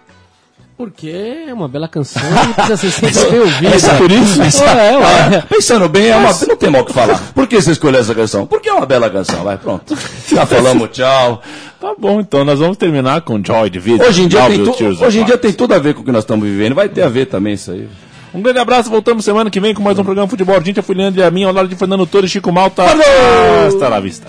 [0.77, 1.09] Porque
[1.49, 3.75] é uma bela canção e precisa ser sempre bem ouvida.
[3.75, 4.43] Essa- por isso?
[4.63, 5.43] É, ué.
[5.49, 6.31] Pensando bem, é uma...
[6.47, 7.19] não tem mal o que falar.
[7.35, 8.47] Por que você escolheu essa canção?
[8.47, 9.97] Porque é uma bela canção, vai, pronto.
[10.31, 11.41] Já falamos tchau.
[11.81, 14.07] Tá bom, então nós vamos terminar com Joy Division.
[14.07, 16.13] Hoje em dia, tem, tu- hoje em dia tem tudo a ver com o que
[16.13, 16.75] nós estamos vivendo.
[16.75, 17.89] Vai ter a ver também isso aí.
[18.37, 20.63] Um grande abraço, voltamos semana que vem com mais um programa Futebol.
[20.63, 22.85] Gente, a Fuliandre e a minha, ao lado de Fernando Torres, Chico Malta.
[23.67, 24.27] Hasta la vista.